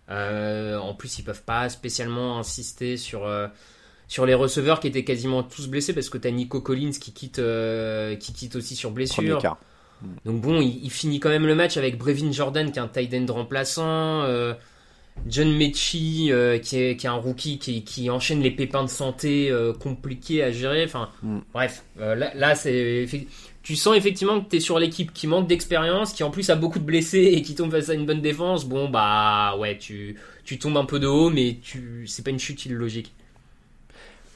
[0.10, 3.48] Euh, en plus, ils peuvent pas spécialement insister sur, euh,
[4.08, 7.40] sur les receveurs qui étaient quasiment tous blessés parce que t'as Nico Collins qui quitte,
[7.40, 9.40] euh, qui quitte aussi sur blessure.
[10.26, 12.88] Donc bon, il, il finit quand même le match avec Brevin Jordan qui est un
[12.88, 14.24] tight end remplaçant,
[15.28, 18.90] John Mechie euh, qui, est, qui est un rookie qui, qui enchaîne les pépins de
[18.90, 20.84] santé euh, compliqués à gérer.
[20.84, 21.40] Enfin, Mm.
[21.54, 23.06] bref, euh, là, là, c'est
[23.64, 26.56] tu sens effectivement que tu es sur l'équipe qui manque d'expérience, qui en plus a
[26.56, 28.66] beaucoup de blessés et qui tombe face à une bonne défense.
[28.66, 32.40] Bon bah ouais, tu, tu tombes un peu de haut, mais tu c'est pas une
[32.40, 33.14] chute illogique.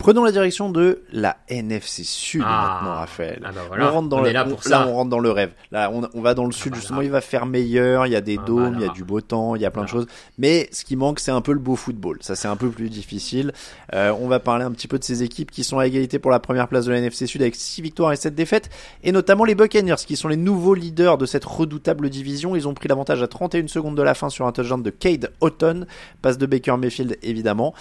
[0.05, 2.75] Prenons la direction de la NFC Sud Ah.
[2.75, 3.41] maintenant, Raphaël.
[3.43, 5.31] Ah bah voilà, on rentre dans on le- est là on- là, rentre dans le
[5.31, 5.49] rêve.
[5.71, 6.99] Là, on, on va dans le sud bah justement.
[6.99, 7.05] là.
[7.05, 8.05] Il va faire meilleur.
[8.05, 9.65] Il y a des Ah bah dômes, il y a du beau temps, il y
[9.65, 10.05] a plein de choses.
[10.37, 12.19] Mais ce qui manque, c'est un peu le beau football.
[12.21, 13.51] Ça, c'est un peu plus difficile.
[13.95, 16.29] Euh, on va parler un petit peu de ces équipes qui sont à égalité pour
[16.29, 18.69] la première place de la NFC Sud avec 6 victoires et 7 défaites,
[19.03, 22.55] et notamment les Buccaneers qui sont les nouveaux leaders de cette redoutable division.
[22.55, 25.31] Ils ont pris l'avantage à 31 secondes de la fin sur un touchdown de Cade
[25.41, 25.87] Houghton,
[26.21, 27.73] passe de Baker Mayfield évidemment.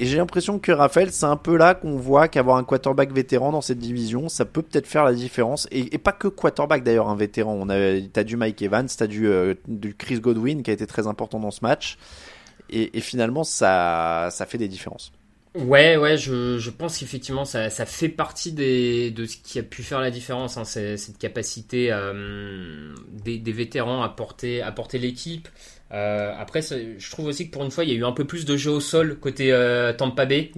[0.00, 3.52] Et j'ai l'impression que Raphaël, c'est un peu là qu'on voit qu'avoir un quarterback vétéran
[3.52, 5.68] dans cette division, ça peut peut-être faire la différence.
[5.70, 7.52] Et, pas que quarterback d'ailleurs, un vétéran.
[7.52, 10.86] On a, t'as du Mike Evans, t'as du, euh, du Chris Godwin qui a été
[10.86, 11.98] très important dans ce match.
[12.70, 15.12] Et, finalement, ça, ça fait des différences.
[15.54, 19.64] Ouais, ouais, je, je pense qu'effectivement ça, ça fait partie des, de ce qui a
[19.64, 22.94] pu faire la différence, hein, cette capacité euh,
[23.24, 25.48] des, des vétérans à porter, à porter l'équipe.
[25.92, 28.24] Euh, après, je trouve aussi que pour une fois, il y a eu un peu
[28.24, 30.50] plus de jeu au sol côté euh, Tampa Bay.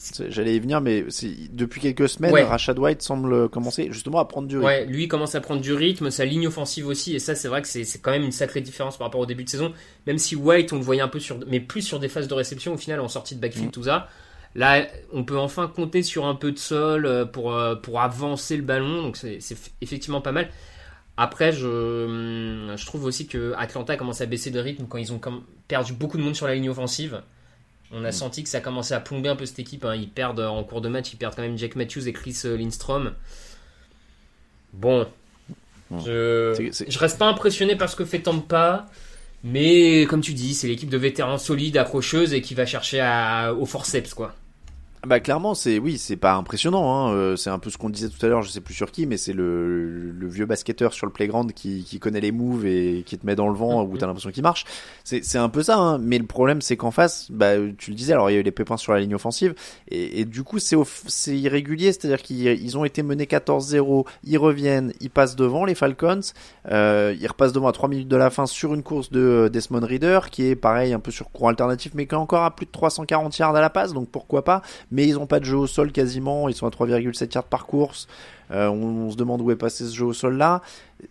[0.00, 1.04] C'est- J'allais y venir, mais
[1.50, 2.44] depuis quelques semaines, Ouais.
[2.44, 4.66] Rashad White semble commencer justement à prendre du rythme.
[4.66, 7.62] Ouais, lui commence à prendre du rythme, sa ligne offensive aussi, et ça c'est vrai
[7.62, 9.72] que c'est quand même une sacrée différence par rapport au début de saison.
[10.06, 12.34] Même si White on le voyait un peu sur, mais plus sur des phases de
[12.34, 13.72] réception au final en sortie de backfield Mm.
[13.72, 14.08] tout ça.
[14.54, 18.56] Là, on peut enfin compter sur un peu de sol euh, pour euh, pour avancer
[18.56, 19.40] le ballon, donc c'est
[19.80, 20.48] effectivement pas mal.
[21.20, 25.12] Après, je, hum, je trouve aussi que Atlanta commence à baisser de rythme quand ils
[25.12, 25.20] ont
[25.66, 27.20] perdu beaucoup de monde sur la ligne offensive.
[27.90, 29.84] On a senti que ça commençait à plomber un peu cette équipe.
[29.84, 29.94] hein.
[29.96, 32.38] Ils perdent euh, en cours de match, ils perdent quand même Jack Matthews et Chris
[32.44, 33.14] euh, Lindstrom.
[34.72, 35.06] Bon,
[36.04, 38.86] je, c'est- je reste pas impressionné par ce que fait Tampa,
[39.42, 43.54] mais comme tu dis, c'est l'équipe de vétérans solides, accrocheuses et qui va chercher à,
[43.54, 44.34] au forceps quoi.
[45.02, 46.92] Ah Bah clairement, c'est oui, c'est pas impressionnant.
[46.92, 47.12] Hein.
[47.12, 48.42] euh, C'est un peu ce qu'on disait tout à l'heure.
[48.42, 51.84] Je sais plus sur qui, mais c'est le, le vieux basketteur sur le playground qui,
[51.84, 54.42] qui connaît les moves et qui te met dans le vent où t'as l'impression qu'il
[54.42, 54.64] marche.
[55.04, 55.76] C'est c'est un peu ça.
[55.78, 55.98] Hein.
[55.98, 58.42] Mais le problème, c'est qu'en face, bah tu le disais, alors il y a eu
[58.42, 59.54] les pépins sur la ligne offensive
[59.88, 60.76] et, et du coup c'est
[61.06, 61.92] c'est irrégulier.
[61.92, 66.20] C'est-à-dire qu'ils ils ont été menés 14-0, ils reviennent, ils passent devant les Falcons,
[66.72, 69.48] euh, ils repassent devant à 3 minutes de la fin sur une course de euh,
[69.48, 72.56] Desmond Reader qui est pareil un peu sur cours alternatif, mais qui est encore à
[72.56, 73.92] plus de 340 yards à la passe.
[73.92, 76.70] Donc pourquoi pas mais ils ont pas de jeu au sol quasiment, ils sont à
[76.70, 78.08] 3,7 yards par course.
[78.50, 80.62] Euh, on, se demande où est passé ce jeu au sol là.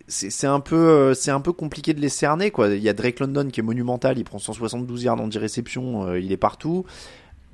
[0.07, 2.69] C'est un peu euh, un peu compliqué de les cerner quoi.
[2.69, 6.07] Il y a Drake London qui est monumental, il prend 172 yards en 10 réceptions,
[6.07, 6.85] euh, il est partout.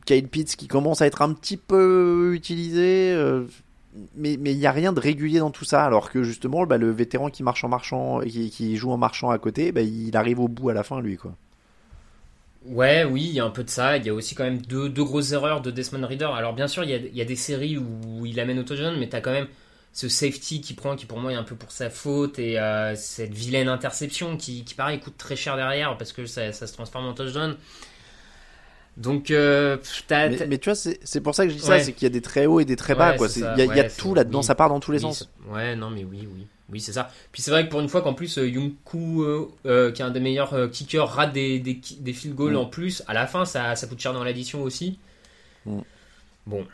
[0.05, 3.15] Kyle Pitts qui commence à être un petit peu utilisé
[4.15, 6.89] mais il y a rien de régulier dans tout ça alors que justement bah, le
[6.89, 10.39] vétéran qui marche en marchant qui, qui joue en marchant à côté, bah, il arrive
[10.39, 11.35] au bout à la fin lui quoi.
[12.65, 13.97] Ouais, oui, il y a un peu de ça.
[13.97, 16.29] Il y a aussi quand même deux, deux grosses erreurs de Desmond Reader.
[16.33, 18.97] Alors bien sûr, il y a, il y a des séries où il amène autogène,
[18.99, 19.47] mais t'as quand même
[19.91, 22.95] ce safety qui prend, qui pour moi est un peu pour sa faute, et euh,
[22.95, 26.73] cette vilaine interception qui, qui pareil coûte très cher derrière parce que ça, ça se
[26.73, 27.55] transforme en touchdown.
[28.95, 31.61] Donc, euh, t'as, Mais, t'as- mais tu vois, c'est c'est pour ça que je dis
[31.63, 33.27] ça, c'est qu'il y a des très hauts et des très bas, Ouais, quoi.
[33.35, 34.45] Il y a, y tout là-dedans, oui.
[34.45, 35.29] ça part dans tous les oui, sens.
[35.45, 36.47] c'est- Ouais, non, mais oui, oui.
[36.69, 37.11] Oui, c'est ça.
[37.31, 40.05] Puis c'est vrai que pour une fois qu'en plus euh, Yunku, euh, euh, qui est
[40.05, 42.57] un des meilleurs euh, kickers, rate des, des, des field goals Mm.
[42.57, 44.97] en plus, à la fin, ça, ça coûte cher dans l'addition aussi.
[45.65, 45.79] Mm.
[46.47, 46.65] Bon,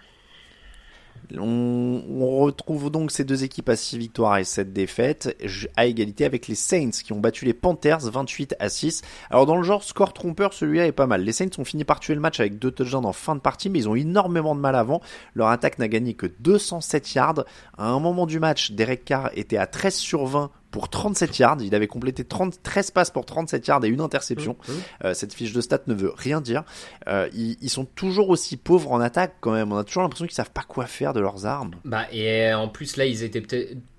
[1.38, 5.38] On, retrouve donc ces deux équipes à 6 victoires et 7 défaites,
[5.76, 9.01] à égalité avec les Saints qui ont battu les Panthers 28 à 6.
[9.30, 11.24] Alors dans le genre score trompeur, celui-là est pas mal.
[11.24, 13.70] Les Saints ont fini par tuer le match avec deux touchdowns en fin de partie,
[13.70, 15.01] mais ils ont énormément de mal avant.
[15.36, 17.45] Leur attaque n'a gagné que 207 yards.
[17.78, 21.57] À un moment du match, Derek Carr était à 13 sur 20 pour 37 yards.
[21.61, 24.55] Il avait complété 30, 13 passes pour 37 yards et une interception.
[25.03, 26.63] Euh, cette fiche de stats ne veut rien dire.
[27.07, 29.72] Euh, ils, ils sont toujours aussi pauvres en attaque quand même.
[29.72, 31.72] On a toujours l'impression qu'ils savent pas quoi faire de leurs armes.
[31.86, 33.41] Bah, et en plus, là, ils étaient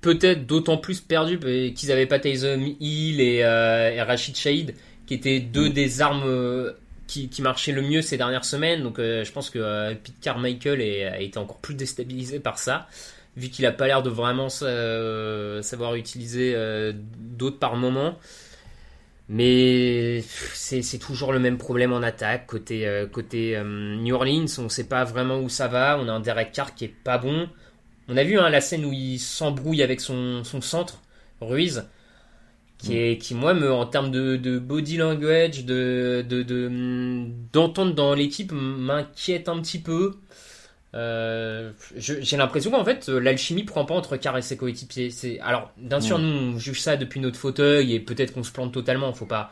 [0.00, 1.38] peut-être d'autant plus perdus
[1.74, 4.74] qu'ils n'avaient pas Taysom Hill et, euh, et Rachid Shahid,
[5.06, 6.72] qui étaient deux des armes euh,
[7.08, 8.84] qui, qui marchaient le mieux ces dernières semaines.
[8.84, 12.58] Donc, euh, je pense que euh, Pete Carmichael est- a été encore plus déstabilisé par
[12.58, 12.86] ça,
[13.40, 18.18] vu qu'il a pas l'air de vraiment euh, savoir utiliser euh, d'autres par moment.
[19.32, 20.24] Mais
[20.54, 22.46] c'est toujours le même problème en attaque.
[22.48, 25.98] Côté, euh, côté euh, New Orleans, on sait pas vraiment où ça va.
[26.00, 27.48] On a un Derek Carr qui est pas bon.
[28.08, 31.00] On a vu hein, la scène où il s'embrouille avec son, son centre,
[31.40, 31.84] Ruiz,
[32.78, 36.68] qui, est, qui moi, me, en termes de, de body language, de, de, de,
[37.52, 40.16] d'entente dans l'équipe, m'inquiète un petit peu.
[40.94, 45.10] Euh, j'ai l'impression qu'en fait l'alchimie prend pas entre Carr et ses coéquipiers.
[45.10, 46.22] C'est alors bien sûr Mm.
[46.22, 49.12] nous on juge ça depuis notre fauteuil et peut-être qu'on se plante totalement.
[49.12, 49.50] Faut pas.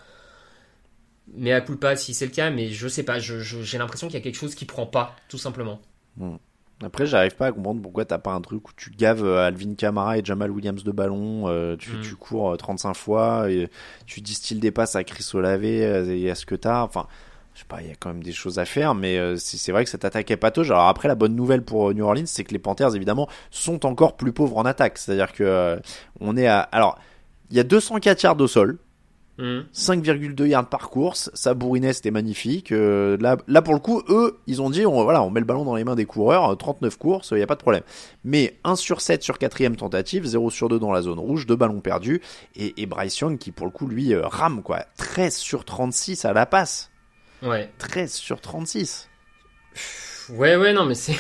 [1.35, 3.19] Mais à culpa si c'est le cas, mais je sais pas.
[3.19, 5.81] j'ai l'impression qu'il y a quelque chose qui prend pas, tout simplement.
[6.83, 9.75] Après, j'arrive pas à comprendre pourquoi t'as pas un truc où tu gaves euh, Alvin
[9.75, 12.01] Kamara et Jamal Williams de ballon, euh, tu, Mm.
[12.03, 13.69] tu cours euh, 35 fois, et
[14.07, 16.83] tu distilles des passes à Chris Olave euh, et à ce que t'as.
[16.83, 17.07] Enfin,
[17.59, 19.73] je sais pas, il y a quand même des choses à faire, mais euh, c'est
[19.73, 20.71] vrai que cette attaque est patauge.
[20.71, 23.85] Alors après, la bonne nouvelle pour euh, New Orleans, c'est que les Panthers, évidemment, sont
[23.85, 24.97] encore plus pauvres en attaque.
[24.97, 25.77] C'est-à-dire que euh,
[26.21, 26.61] on est à...
[26.61, 27.01] Alors,
[27.51, 28.79] il y a 204 yards au sol,
[29.41, 29.67] Hum.
[29.73, 32.73] 5,2 yards par course, ça bourrinait, c'était magnifique.
[32.73, 35.47] Euh, là, là, pour le coup, eux, ils ont dit, on, voilà, on met le
[35.47, 37.85] ballon dans les mains des coureurs, euh, 39 courses, il n'y a pas de problème.
[38.25, 41.55] Mais 1 sur 7 sur quatrième tentative, 0 sur 2 dans la zone rouge, deux
[41.55, 42.21] ballons perdus,
[42.57, 44.85] et, et Bryce Young qui, pour le coup, lui, euh, rame, quoi.
[44.97, 46.91] 13 sur 36 à la passe.
[47.43, 47.71] Ouais.
[47.79, 49.09] 13 sur 36.
[50.31, 51.17] Ouais, ouais, non, mais c'est.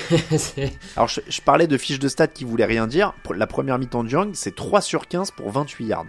[0.96, 3.14] Alors, je, je parlais de fiches de stats qui voulaient rien dire.
[3.34, 6.06] La première mi-temps de Young, c'est 3 sur 15 pour 28 yards.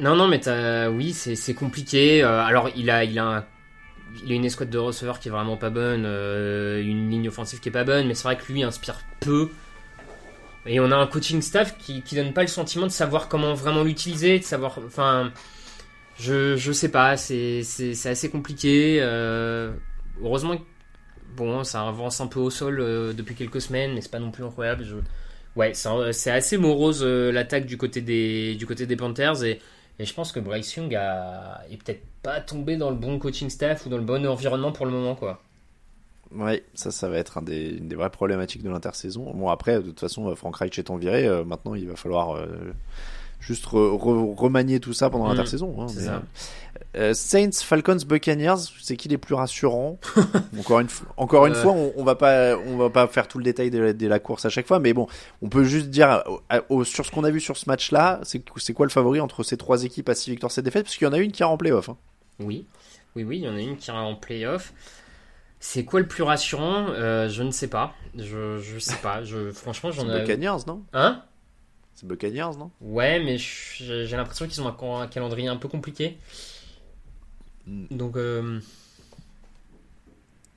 [0.00, 2.22] Non, non, mais t'as- oui, c'est c'est compliqué.
[2.24, 3.44] Euh, alors, il a, il a, un-
[4.24, 7.60] il a une escouade de receveurs qui est vraiment pas bonne, euh, une ligne offensive
[7.60, 9.50] qui est pas bonne, mais c'est vrai que lui inspire peu.
[10.66, 13.54] Et on a un coaching staff qui, qui donne pas le sentiment de savoir comment
[13.54, 15.30] vraiment l'utiliser, de savoir, enfin,
[16.16, 17.62] je, je sais pas, c'est,
[18.04, 18.98] assez compliqué.
[19.00, 19.72] euh,
[20.22, 20.56] heureusement,
[21.36, 24.30] bon, ça avance un peu au sol euh, depuis quelques semaines, mais c'est pas non
[24.30, 24.84] plus incroyable.
[25.56, 29.60] Ouais, c'est assez morose euh, l'attaque du côté des du côté des Panthers et,
[30.00, 33.86] je pense que Bryce Young a, est peut-être pas tombé dans le bon coaching staff
[33.86, 35.40] ou dans le bon environnement pour le moment quoi.
[36.32, 39.32] Ouais, ça, ça va être des, une des vraies problématiques de l'intersaison.
[39.32, 42.44] Bon, après, de toute façon, Frank Reich étant viré, maintenant, il va falloir
[43.46, 45.76] juste re- re- remanier tout ça pendant Mm, l'intersaison.
[45.80, 46.14] hein, c'est mais, ça.
[46.96, 49.98] euh, euh, Saints, Falcons, Buccaneers, c'est qui les plus rassurants
[50.58, 53.38] Encore une, fois- encore une fois, on, on va pas, on va pas faire tout
[53.38, 55.06] le détail de la, de la course à chaque fois, mais bon,
[55.42, 56.22] on peut juste dire
[56.52, 59.42] euh, sur ce qu'on a vu sur ce match-là, c'est c'est quoi le favori entre
[59.42, 60.84] ces trois équipes à 6 victoires, 7 défaites?
[60.84, 61.88] Parce qu'il y en a une qui est en playoff.
[61.88, 61.96] Hein.
[62.40, 62.66] Oui,
[63.16, 64.72] oui, oui, il y en a une qui est en playoff.
[65.60, 66.86] C'est quoi le plus rassurant?
[67.28, 67.94] Je ne sais pas.
[68.18, 69.22] Je, je sais pas.
[69.24, 70.20] Je, franchement, j'en ai.
[70.20, 70.82] Buccaneers, non?
[70.92, 71.22] Hein?
[72.04, 72.70] C'est Buccaneers, non?
[72.80, 76.18] Ouais, mais j'ai l'impression qu'ils ont un, calendrier un peu compliqué.
[77.66, 77.96] Mm.
[77.96, 78.60] Donc, euh,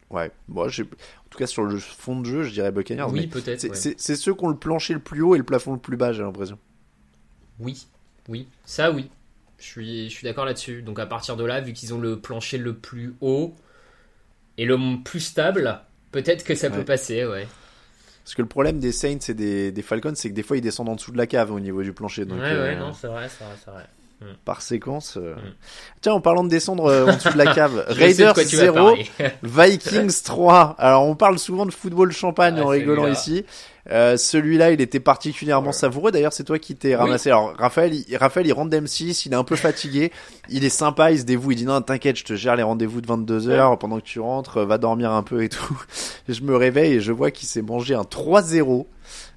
[0.09, 3.07] Ouais, moi, en tout cas sur le fond de jeu, je dirais Buccaneers.
[3.11, 3.59] oui, peut-être.
[3.59, 4.15] c'est ouais.
[4.15, 6.23] ceux qui ont le plancher le plus haut et le plafond le plus bas, j'ai
[6.23, 6.57] l'impression.
[7.59, 7.87] Oui,
[8.29, 9.09] oui, ça oui.
[9.59, 10.81] Je suis, je suis d'accord là-dessus.
[10.81, 13.53] Donc à partir de là, vu qu'ils ont le plancher le plus haut
[14.57, 15.81] et le plus stable,
[16.11, 17.47] peut-être que ça peut passer, ouais.
[18.27, 20.61] Parce que le problème des Saints et des, des Falcons, c'est que des fois ils
[20.61, 22.25] descendent en dessous de la cave au niveau du plancher.
[22.25, 23.85] Donc, ouais, euh, ouais, non, c'est vrai, c'est vrai, c'est vrai.
[24.43, 25.15] par séquence.
[25.15, 25.33] euh.
[25.35, 25.53] Mm.
[26.01, 28.63] Tiens, en parlant de descendre euh, en dessous de la cave, Raiders quoi tu vas
[28.63, 29.07] 0, parler.
[29.43, 30.75] Vikings 3.
[30.77, 33.45] Alors on parle souvent de football champagne Ah, en rigolant ici.
[33.89, 36.11] Euh, celui-là, il était particulièrement savoureux.
[36.11, 37.29] D'ailleurs, c'est toi qui t'es ramassé.
[37.29, 40.11] Alors, Raphaël, il, Raphaël, il rentre d'M6, il est un peu fatigué.
[40.49, 41.51] Il est sympa, il se dévoue.
[41.51, 44.19] Il dit non, t'inquiète, je te gère les rendez-vous de 22 heures pendant que tu
[44.19, 44.61] rentres.
[44.61, 45.81] Va dormir un peu et tout.
[46.27, 48.85] Je me réveille et je vois qu'il s'est mangé un 3-0.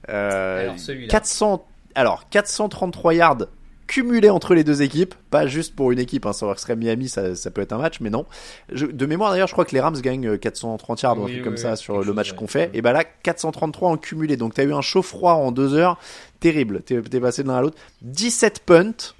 [0.08, 1.08] Euh, Alors, celui-là.
[1.08, 3.46] 400, alors 433 yards
[3.90, 7.34] cumulé entre les deux équipes, pas juste pour une équipe, hein, ça serait Miami, ça,
[7.34, 8.24] ça, peut être un match, mais non.
[8.72, 11.42] Je, de mémoire d'ailleurs, je crois que les Rams gagnent 430 yards ou un truc
[11.42, 14.62] comme ça sur le match qu'on fait, et bah là 433 en cumulé, donc t'as
[14.62, 15.98] eu un chaud froid en deux heures,
[16.38, 19.14] terrible, t'es passé de l'un à l'autre, 17 punts,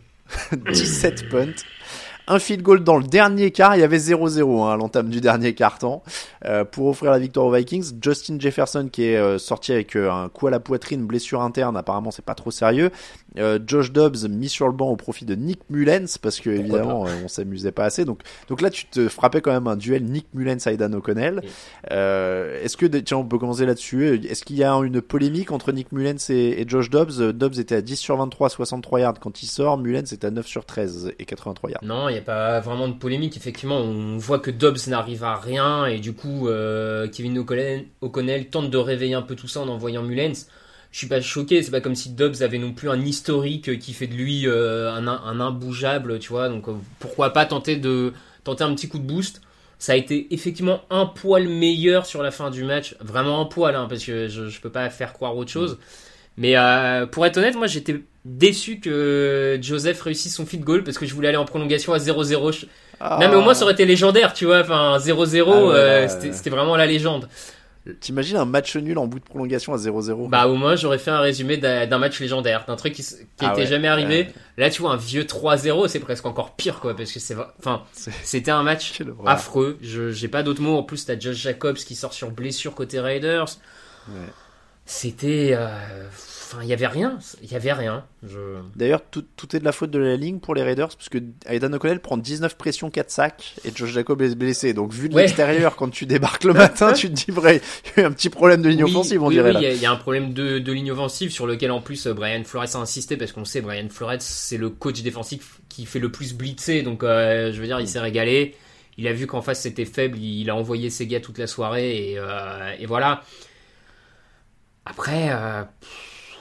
[0.53, 1.65] 17 punts
[2.27, 3.77] un field goal dans le dernier quart.
[3.77, 6.03] Il y avait 0-0 hein, à l'entame du dernier quart-temps
[6.45, 7.93] euh, pour offrir la victoire aux Vikings.
[8.03, 11.77] Justin Jefferson qui est euh, sorti avec euh, un coup à la poitrine, blessure interne.
[11.77, 12.91] Apparemment, c'est pas trop sérieux.
[13.65, 17.29] Josh Dobbs mis sur le banc au profit de Nick Mullens parce que évidemment on
[17.29, 18.05] s'amusait pas assez.
[18.05, 21.41] Donc donc là tu te frappais quand même un duel Nick Mullens Aidan O'Connell.
[21.89, 24.21] Est-ce que tiens on peut commencer là-dessus.
[24.29, 27.33] Est-ce qu'il y a une polémique entre Nick Mullens et, Josh Dobbs?
[27.33, 29.79] Dobbs était à 10 sur 23, 63 yards quand il sort.
[29.79, 31.85] Mullens est à 9 sur 13 et 83 yards.
[31.85, 33.37] Non, il n'y a pas vraiment de polémique.
[33.37, 38.71] Effectivement, on voit que Dobbs n'arrive à rien et du coup, euh, Kevin O'Connell, tente
[38.71, 40.47] de réveiller un peu tout ça en envoyant Mullens.
[40.93, 43.93] Je suis pas choqué, c'est pas comme si Dobbs avait non plus un historique qui
[43.93, 46.49] fait de lui euh, un, un, imbougeable, tu vois.
[46.49, 48.13] Donc euh, pourquoi pas tenter de
[48.45, 49.41] tenter un petit coup de boost.
[49.79, 53.75] Ça a été effectivement un poil meilleur sur la fin du match, vraiment un poil,
[53.75, 55.79] hein, parce que je, je peux pas faire croire autre chose.
[56.37, 56.55] Mais
[57.13, 61.15] pour être honnête, moi j'étais déçu que Joseph réussisse son feed goal parce que je
[61.15, 62.67] voulais aller en prolongation à 0-0.
[63.01, 64.61] Non, mais au moins ça aurait été légendaire, tu vois.
[64.61, 67.29] Enfin, 0-0, ah euh, c'était vraiment la légende.
[67.99, 71.11] T'imagines un match nul en bout de prolongation à 0-0 Bah au moins j'aurais fait
[71.11, 74.29] un résumé d'un match légendaire, d'un truc qui, qui ah était jamais arrivé.
[74.59, 77.83] Là tu vois un vieux 3-0, c'est presque encore pire quoi parce que c'est enfin
[78.23, 79.79] c'était un match affreux.
[79.81, 80.77] J'ai pas d'autres mots.
[80.77, 83.57] En plus t'as Josh Jacobs qui sort sur blessure côté Raiders.
[84.85, 85.69] C'était euh,
[86.53, 87.17] Enfin, il y avait rien.
[87.43, 88.05] Il y avait rien.
[88.75, 89.25] D'ailleurs, tout,
[89.55, 92.17] est de la faute de la ligne pour les Raiders, parce que Aidan O'Connell prend
[92.17, 94.75] 19 pressions, 4 sacs, et Josh Jacob est blessé.
[94.75, 97.61] Donc, vu de l'extérieur, quand tu débarques le matin, tu te dis, vrai,
[97.97, 99.55] il y a un petit problème de ligne offensive, on dirait.
[99.57, 102.43] Oui, il y, a un problème de, de, ligne offensive sur lequel, en plus, Brian
[102.43, 106.11] Flores a insisté, parce qu'on sait, Brian Flores, c'est le coach défensif qui fait le
[106.11, 106.83] plus blitzer.
[106.83, 108.57] Donc, euh, je veux dire, il s'est régalé.
[108.99, 112.11] Il a vu qu'en face c'était faible, il a envoyé ses gars toute la soirée,
[112.11, 113.23] et, euh, et voilà.
[114.85, 115.63] Après, euh,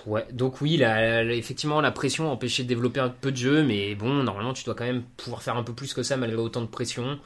[0.10, 3.94] Ouais, donc oui, effectivement, la pression a empêché de développer un peu de jeu, mais
[3.94, 6.62] bon, normalement, tu dois quand même pouvoir faire un peu plus que ça malgré autant
[6.62, 7.20] de pression.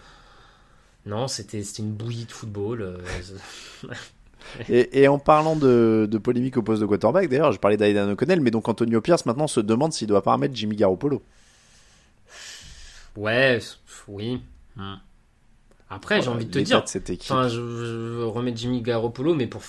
[1.06, 2.82] Non, c'était une bouillie de football.
[2.82, 3.88] Euh,
[4.70, 8.52] et, en parlant de, polémique au poste de quarterback, d'ailleurs, je parlais d'Aidan O'Connell, mais
[8.52, 11.24] donc Antonio Pierce maintenant se demande s'il doit pas remettre Jimmy Garoppolo.
[13.16, 13.60] Ouais,
[14.10, 14.42] oui.
[14.76, 14.96] Hmm.
[15.90, 19.62] Après, j'ai envie de te dire, enfin, je, je remets Jimmy Garoppolo, mais pour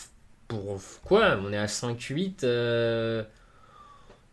[0.49, 2.45] pour quoi On est à 5-8.
[2.45, 3.23] Euh,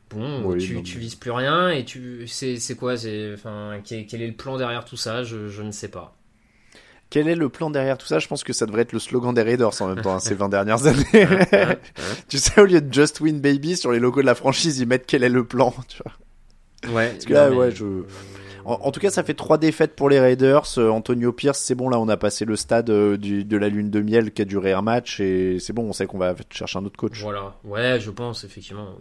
[0.10, 2.28] bon, tu, tu, vises plus rien et tu.
[2.28, 5.88] C'est quoi enfin, quel, quel, est le plan derrière tout ça je, je, ne sais
[5.88, 6.16] pas.
[7.10, 8.20] Quel est le plan derrière tout ça?
[8.20, 10.34] Je pense que ça devrait être le slogan des Raiders en même temps, hein, ces
[10.34, 11.06] 20 dernières années.
[12.30, 14.88] tu sais, au lieu de Just Win Baby, sur les logos de la franchise, ils
[14.88, 16.94] mettent quel est le plan, tu vois?
[16.96, 17.10] Ouais.
[17.12, 18.04] Parce que là, ouais, je.
[18.66, 20.66] En, tout cas, ça fait trois défaites pour les Raiders.
[20.78, 23.90] Euh, Antonio Pierce, c'est bon, là, on a passé le stade euh, de la lune
[23.90, 26.80] de miel qui a duré un match et c'est bon, on sait qu'on va chercher
[26.80, 27.20] un autre coach.
[27.22, 28.96] Voilà, ouais, je pense, effectivement.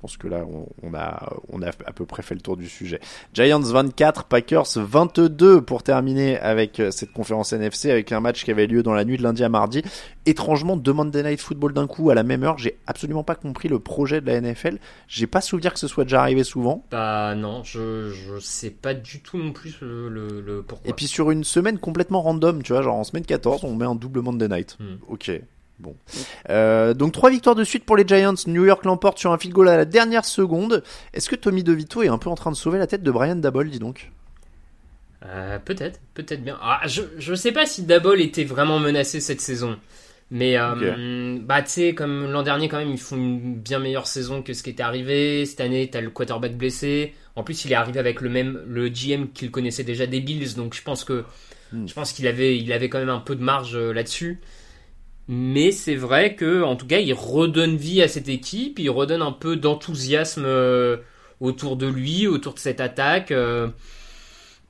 [0.00, 0.46] Je pense que là,
[0.82, 3.00] on, a, on a à peu près fait le tour du sujet.
[3.34, 8.50] Giants 24, Packers 22 pour terminer avec euh, cette conférence NFC, avec un match qui
[8.50, 9.82] avait lieu dans la nuit de lundi à mardi.
[10.24, 12.56] Étrangement, deux Monday Night Football d'un coup à la même heure.
[12.56, 14.78] J'ai absolument pas compris le projet de la NFL.
[15.06, 16.82] J'ai pas souvenir que ce soit déjà arrivé souvent.
[16.90, 20.88] Bah non, je, je sais pas du tout non plus le, le, pourquoi.
[20.88, 23.84] Et puis sur une semaine complètement random, tu vois, genre en semaine 14, on met
[23.84, 24.78] un double Monday Night.
[24.80, 24.94] Hmm.
[25.08, 25.30] Ok.
[25.80, 25.96] Bon.
[26.50, 28.34] Euh, donc trois victoires de suite pour les Giants.
[28.46, 30.82] New York l'emporte sur un field goal à la dernière seconde.
[31.14, 33.36] Est-ce que Tommy DeVito est un peu en train de sauver la tête de Brian
[33.36, 34.10] Dabol, dis donc?
[35.24, 36.58] Euh, Peut-être, peut-être bien.
[36.62, 39.78] Ah, je, je sais pas si Dabol était vraiment menacé cette saison.
[40.32, 44.06] Mais euh, bah tu sais comme l'an dernier quand même ils font une bien meilleure
[44.06, 45.44] saison que ce qui était arrivé.
[45.44, 47.14] Cette année t'as le quarterback blessé.
[47.34, 50.54] En plus il est arrivé avec le même le GM qu'il connaissait déjà des Bills
[50.54, 51.24] donc je pense que
[51.72, 51.88] hmm.
[51.88, 54.38] je pense qu'il avait il avait quand même un peu de marge là-dessus.
[55.32, 59.22] Mais c'est vrai que, en tout cas, il redonne vie à cette équipe, il redonne
[59.22, 60.96] un peu d'enthousiasme euh,
[61.38, 63.30] autour de lui, autour de cette attaque.
[63.30, 63.68] Euh.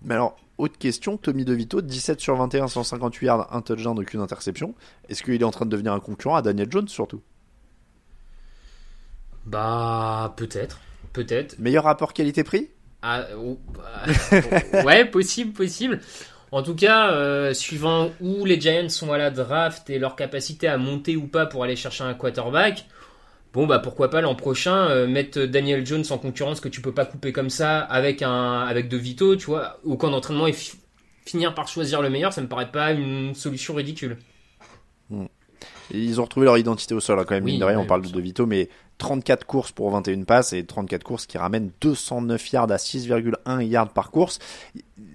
[0.03, 4.75] Mais alors, autre question, Tommy DeVito, 17 sur 21, 158 yards, un touchdown, aucune interception.
[5.09, 7.23] Est-ce qu'il est en train de devenir un concurrent à Daniel Jones surtout?
[9.47, 10.79] Bah, peut-être,
[11.15, 11.59] peut-être.
[11.59, 12.69] Meilleur rapport qualité-prix?
[13.01, 16.01] Ah, oh, bah, ouais, possible, possible.
[16.53, 20.67] En tout cas, euh, suivant où les Giants sont à la draft et leur capacité
[20.67, 22.87] à monter ou pas pour aller chercher un quarterback,
[23.53, 26.93] bon bah pourquoi pas l'an prochain euh, mettre Daniel Jones en concurrence que tu peux
[26.93, 30.55] pas couper comme ça avec un avec De Vito, tu vois, au camp d'entraînement et
[31.25, 34.19] finir par choisir le meilleur, ça me paraît pas une solution ridicule.
[35.09, 35.27] Hmm.
[35.93, 37.45] Ils ont retrouvé leur identité au sol, hein, quand même.
[37.45, 38.69] mine de rien, on parle de De Vito, mais
[39.01, 43.93] 34 courses pour 21 passes et 34 courses qui ramènent 209 yards à 6,1 yards
[43.93, 44.39] par course.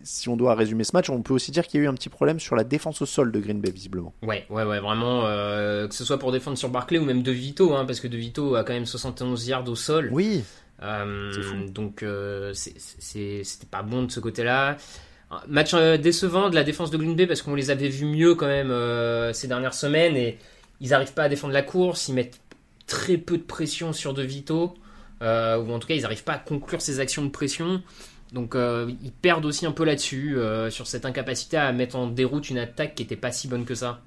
[0.04, 1.94] Si on doit résumer ce match, on peut aussi dire qu'il y a eu un
[1.94, 4.14] petit problème sur la défense au sol de Green Bay visiblement.
[4.22, 7.32] Ouais, ouais, ouais, vraiment, euh, que ce soit pour défendre sur Barclay ou même De
[7.32, 10.10] Vito, hein, parce que De Vito a quand même 71 yards au sol.
[10.12, 10.44] Oui.
[10.84, 14.78] Euh, donc euh, c'était pas bon de ce côté-là.
[15.48, 18.36] Match euh, décevant de la défense de Green Bay parce qu'on les avait vus mieux
[18.36, 18.74] quand même
[19.34, 20.38] ces dernières semaines et
[20.82, 22.40] ils n'arrivent pas à défendre la course, ils mettent
[22.88, 24.74] très peu de pression sur De Vito,
[25.22, 27.82] euh, ou en tout cas ils n'arrivent pas à conclure ces actions de pression.
[28.34, 30.38] Donc ils perdent aussi un peu là-dessus,
[30.70, 33.76] sur cette incapacité à mettre en déroute une attaque qui n'était pas si bonne que
[33.76, 34.02] ça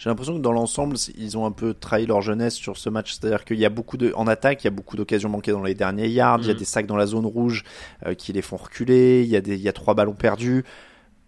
[0.00, 3.12] j'ai l'impression que dans l'ensemble, ils ont un peu trahi leur jeunesse sur ce match.
[3.12, 5.62] C'est-à-dire qu'il y a beaucoup de, en attaque, il y a beaucoup d'occasions manquées dans
[5.62, 6.38] les derniers yards.
[6.40, 6.56] Il y a mm.
[6.56, 7.64] des sacs dans la zone rouge
[8.06, 9.22] euh, qui les font reculer.
[9.22, 10.64] Il y a des, il y a trois ballons perdus.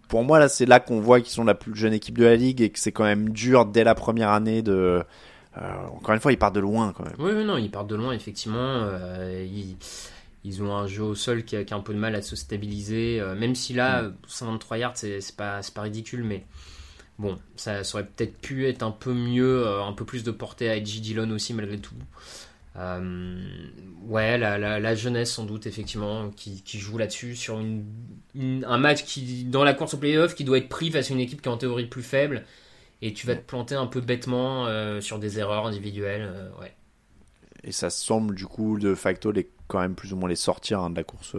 [0.08, 2.34] Pour moi, là, c'est là qu'on voit qu'ils sont la plus jeune équipe de la
[2.34, 5.04] ligue et que c'est quand même dur dès la première année de.
[5.58, 7.14] Euh, encore une fois, ils partent de loin quand même.
[7.18, 8.58] Oui, oui non, ils partent de loin effectivement.
[8.58, 9.76] Euh, ils,
[10.44, 12.22] ils, ont un jeu au sol qui a, qui a, un peu de mal à
[12.22, 13.20] se stabiliser.
[13.20, 14.14] Euh, même si là, mm.
[14.26, 16.44] 123 yards, c'est pas, pas ridicule, mais
[17.18, 20.68] Bon, ça, aurait peut-être pu être un peu mieux, euh, un peu plus de portée
[20.68, 21.94] à Edgy Dillon aussi malgré tout.
[22.76, 23.44] Euh,
[24.06, 29.74] ouais, la, jeunesse sans doute effectivement qui, joue là-dessus sur un match qui dans la
[29.74, 31.86] course au playoff qui doit être pris face à une équipe qui est en théorie
[31.86, 32.44] plus faible
[33.02, 36.32] et tu vas te planter un peu bêtement euh, sur des erreurs individuelles.
[36.60, 36.74] ouais.
[37.64, 40.80] Et ça semble du coup de facto les, quand même plus ou moins les sortir
[40.80, 41.36] hein, de la course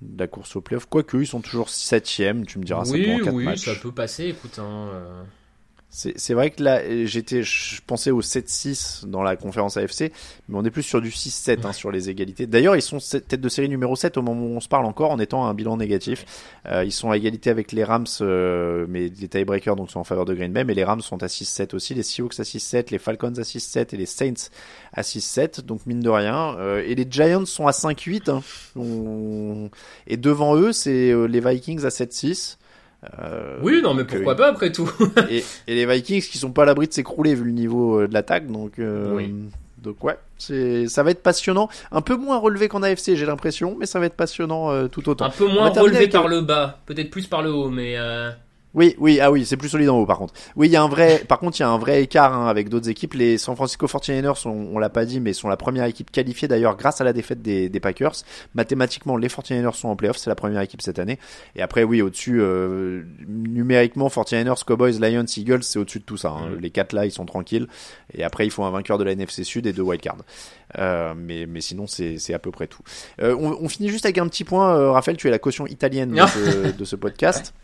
[0.00, 0.86] de la course au playoff.
[0.86, 3.64] Quoique, ils sont toujours 7 tu me diras, oui, ça pour 4 oui, matchs.
[3.64, 4.58] ça peut passer, écoute.
[4.58, 5.22] Hein, euh.
[5.90, 10.12] C'est vrai que là, j'étais, je pensais au 7-6 dans la conférence AFC,
[10.48, 12.46] mais on est plus sur du 6-7 hein, sur les égalités.
[12.46, 15.10] D'ailleurs, ils sont tête de série numéro 7 au moment où on se parle encore
[15.10, 16.26] en étant un bilan négatif.
[16.66, 20.04] Euh, ils sont à égalité avec les Rams, euh, mais les tiebreakers donc sont en
[20.04, 22.90] faveur de Green Bay, mais les Rams sont à 6-7 aussi, les Seahawks à 6-7,
[22.90, 24.50] les Falcons à 6-7 et les Saints
[24.92, 26.54] à 6-7, donc mine de rien.
[26.58, 29.70] Euh, et les Giants sont à 5-8, hein.
[30.06, 32.58] et devant eux, c'est les Vikings à 7-6.
[33.20, 34.90] Euh, oui, non, mais pourquoi pas après tout
[35.30, 38.12] et, les Vikings qui sont pas à l'abri de s'écrouler vu le niveau euh, de
[38.12, 39.30] l'attaque, donc euh,
[39.80, 41.68] donc ouais, c'est ça va être passionnant.
[41.92, 45.26] Un peu moins relevé qu'en AFC, j'ai l'impression, mais ça va être passionnant tout autant.
[45.26, 47.96] Un peu moins relevé par le bas, peut-être plus par le haut, mais.
[48.74, 50.34] Oui, oui, ah oui, c'est plus solide en haut par contre.
[50.54, 52.46] Oui, il y a un vrai, par contre, il y a un vrai écart hein,
[52.46, 53.14] avec d'autres équipes.
[53.14, 56.48] Les San Francisco 49ers, sont, on l'a pas dit, mais sont la première équipe qualifiée
[56.48, 58.12] d'ailleurs grâce à la défaite des, des, Packers.
[58.54, 61.18] Mathématiquement, les 49ers sont en playoff, c'est la première équipe cette année.
[61.56, 66.30] Et après, oui, au-dessus, euh, numériquement, 49ers, Cowboys, Lions, Eagles, c'est au-dessus de tout ça.
[66.30, 66.56] Hein.
[66.60, 67.68] Les quatre là, ils sont tranquilles.
[68.12, 70.18] Et après, il faut un vainqueur de la NFC Sud et deux wildcards.
[70.78, 72.82] Euh, mais, mais sinon, c'est à peu près tout.
[73.22, 74.76] Euh, on, on, finit juste avec un petit point.
[74.76, 76.14] Euh, Raphaël, tu es la caution italienne
[76.78, 77.54] de ce podcast.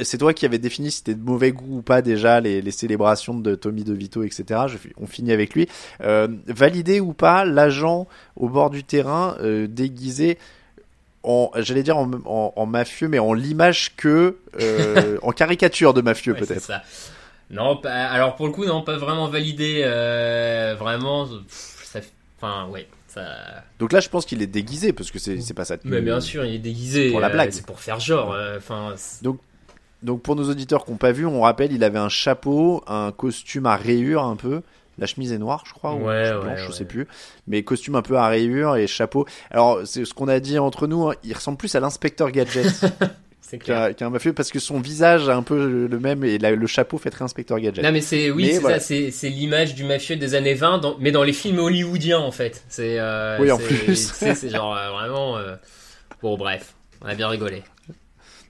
[0.00, 2.70] C'est toi qui avais défini si c'était de mauvais goût ou pas déjà les, les
[2.70, 4.44] célébrations de Tommy DeVito, etc.
[4.68, 5.68] Je, on finit avec lui.
[6.00, 8.06] Euh, valider ou pas l'agent
[8.36, 10.38] au bord du terrain euh, déguisé
[11.22, 16.32] en, j'allais dire en, en, mafieux, mais en l'image que euh, en caricature de mafieux
[16.32, 16.72] ouais, peut-être.
[17.50, 19.82] Non, alors pour le coup, non, pas vraiment validé.
[19.84, 22.00] Euh, vraiment, ça,
[22.38, 22.88] enfin ouais.
[23.08, 23.24] Ça...
[23.80, 25.76] Donc là, je pense qu'il est déguisé parce que c'est pas ça.
[25.84, 27.10] Mais bien sûr, il est déguisé.
[27.10, 27.50] Pour la blague.
[27.50, 28.36] c'est pour faire genre.
[28.56, 28.94] Enfin.
[29.20, 29.40] Donc
[30.02, 33.12] donc pour nos auditeurs qui n'ont pas vu, on rappelle, il avait un chapeau, un
[33.12, 34.62] costume à rayures un peu.
[34.98, 37.06] La chemise est noire, je crois, ou blanche, je sais plus.
[37.46, 39.26] Mais costume un peu à rayures et chapeau.
[39.50, 41.08] Alors c'est ce qu'on a dit entre nous.
[41.08, 42.84] Hein, il ressemble plus à l'inspecteur gadget.
[43.58, 46.98] qu'un qu mafieux parce que son visage a un peu le même et le chapeau
[46.98, 47.84] fait très inspecteur gadget.
[47.84, 51.22] Non mais c'est oui c'est ça c'est l'image du mafieux des années 20 mais dans
[51.22, 52.64] les films hollywoodiens en fait.
[52.68, 53.96] C'est euh, oui en plus.
[53.96, 55.56] c'est genre euh, vraiment euh,
[56.22, 57.62] bon bref on a bien rigolé.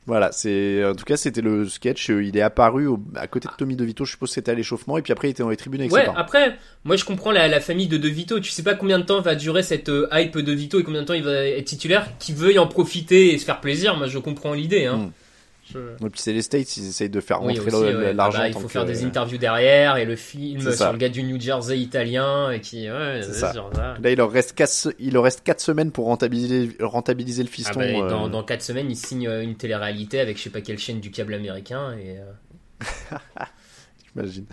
[0.06, 2.10] Voilà, c'est en tout cas c'était le sketch.
[2.10, 4.04] Euh, il est apparu à côté de Tommy DeVito.
[4.04, 5.92] Je suppose que c'était à l'échauffement et puis après il était dans les tribunes avec
[5.92, 8.40] ouais, après, moi je comprends la, famille de DeVito.
[8.40, 11.02] Tu sais pas combien de temps va durer cette euh, hype de Vito et combien
[11.02, 12.08] de temps il va être titulaire.
[12.18, 13.96] Qui veuille en profiter et se faire plaisir.
[13.96, 14.86] Moi je comprends l'idée.
[14.86, 15.12] Hein.
[15.74, 16.06] Hmm.
[16.06, 17.70] Et puis c'est les States, ils essayent de faire rentrer
[18.12, 18.38] l'argent.
[18.40, 21.22] Ah bah, il faut faire des interviews derrière et le film sur le gars du
[21.22, 22.90] New Jersey italien et qui.
[22.90, 23.52] Ouais, ça.
[23.52, 27.54] Là, il leur reste 4, il leur reste quatre semaines pour rentabiliser, rentabiliser le ah
[27.54, 27.80] fiston.
[27.80, 28.28] bah, dans, euh.
[28.28, 31.10] dans 4 semaines, il signe euh, une télé-réalité avec je sais pas quelle chaîne du
[31.10, 32.16] câble américain et.
[34.16, 34.22] Euh.
[34.22, 34.46] J'imagine.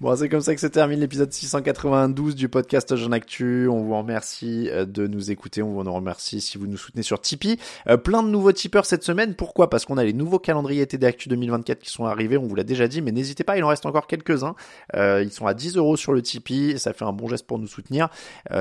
[0.00, 3.68] Bon, c'est comme ça que se termine l'épisode 692 du podcast Jean Actu.
[3.68, 5.62] On vous remercie euh, de nous écouter.
[5.62, 7.58] On vous en remercie si vous nous soutenez sur Tipeee.
[7.88, 9.34] Euh, plein de nouveaux tipeurs cette semaine.
[9.34, 9.70] Pourquoi?
[9.70, 12.36] Parce qu'on a les nouveaux calendriers TD Actu 2024 qui sont arrivés.
[12.36, 14.54] On vous l'a déjà dit, mais n'hésitez pas, il en reste encore quelques-uns.
[14.94, 16.78] Euh, ils sont à 10 euros sur le Tipeee.
[16.78, 18.08] Ça fait un bon geste pour nous soutenir.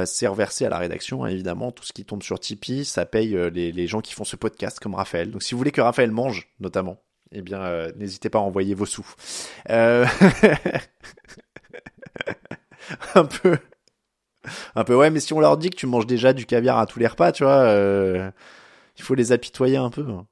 [0.05, 1.71] c'est reversé à la rédaction, hein, évidemment.
[1.71, 4.79] Tout ce qui tombe sur Tipeee, ça paye les, les gens qui font ce podcast
[4.79, 5.31] comme Raphaël.
[5.31, 6.99] Donc si vous voulez que Raphaël mange, notamment,
[7.33, 9.07] eh bien, euh, n'hésitez pas à envoyer vos sous.
[9.69, 10.05] Euh...
[13.15, 13.57] un peu
[14.75, 16.85] un peu ouais, mais si on leur dit que tu manges déjà du caviar à
[16.85, 18.29] tous les repas, tu vois, euh,
[18.97, 20.05] il faut les apitoyer un peu.
[20.09, 20.25] hein.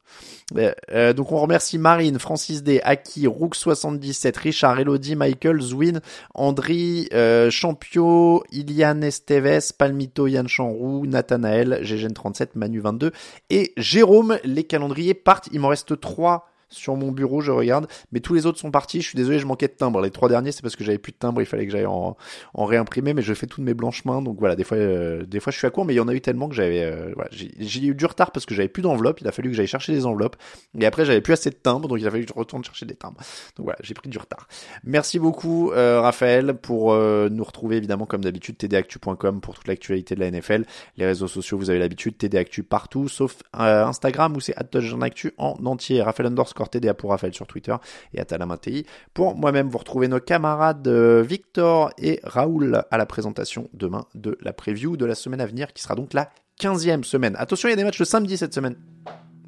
[0.91, 6.01] Euh, donc on remercie Marine, Francis D, Aki, Rook77, Richard, Elodie, Michael, Zwin,
[6.33, 7.07] Andri,
[7.49, 13.13] Champio, Ilian Esteves, Palmito, Yann Chanroux, Nathanaël, GGN37, Manu22
[13.49, 14.37] et Jérôme.
[14.43, 15.47] Les calendriers partent.
[15.53, 19.01] Il m'en reste trois sur mon bureau, je regarde, mais tous les autres sont partis.
[19.01, 20.01] Je suis désolé, je manquais de timbre.
[20.01, 22.17] Les trois derniers, c'est parce que j'avais plus de timbre, il fallait que j'aille en,
[22.53, 25.39] en réimprimer, mais je fais toutes mes blanches mains, donc voilà, des fois, euh, des
[25.39, 27.11] fois je suis à court, mais il y en a eu tellement que j'avais, euh,
[27.15, 29.21] voilà, j'ai eu du retard parce que j'avais plus d'enveloppe.
[29.21, 30.35] Il a fallu que j'aille chercher des enveloppes,
[30.79, 32.85] et après j'avais plus assez de timbres, donc il a fallu que je retourne chercher
[32.85, 33.19] des timbres.
[33.57, 34.47] Donc voilà, j'ai pris du retard.
[34.83, 40.15] Merci beaucoup, euh, Raphaël, pour euh, nous retrouver évidemment comme d'habitude tdactu.com pour toute l'actualité
[40.15, 40.65] de la NFL.
[40.97, 45.55] Les réseaux sociaux, vous avez l'habitude, tdactu partout, sauf euh, Instagram où c'est @touchdownactu en
[45.65, 46.01] entier.
[46.01, 47.75] Raphaël underscore tda pour Raphaël sur Twitter
[48.13, 49.69] et Atalamantei pour moi-même.
[49.69, 54.97] Vous retrouvez nos camarades euh, Victor et Raoul à la présentation demain de la preview
[54.97, 57.35] de la semaine à venir qui sera donc la 15e semaine.
[57.37, 58.75] Attention, il y a des matchs le samedi cette semaine.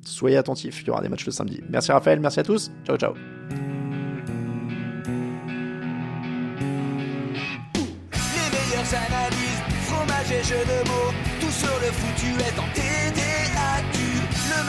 [0.06, 1.62] Soyez attentifs, il y aura des matchs le samedi.
[1.70, 2.72] Merci Raphaël, merci à tous.
[2.86, 3.14] Ciao ciao.
[8.64, 8.90] Les
[9.86, 11.14] fromage et de mots.
[11.40, 13.53] Tout est en TDAQ.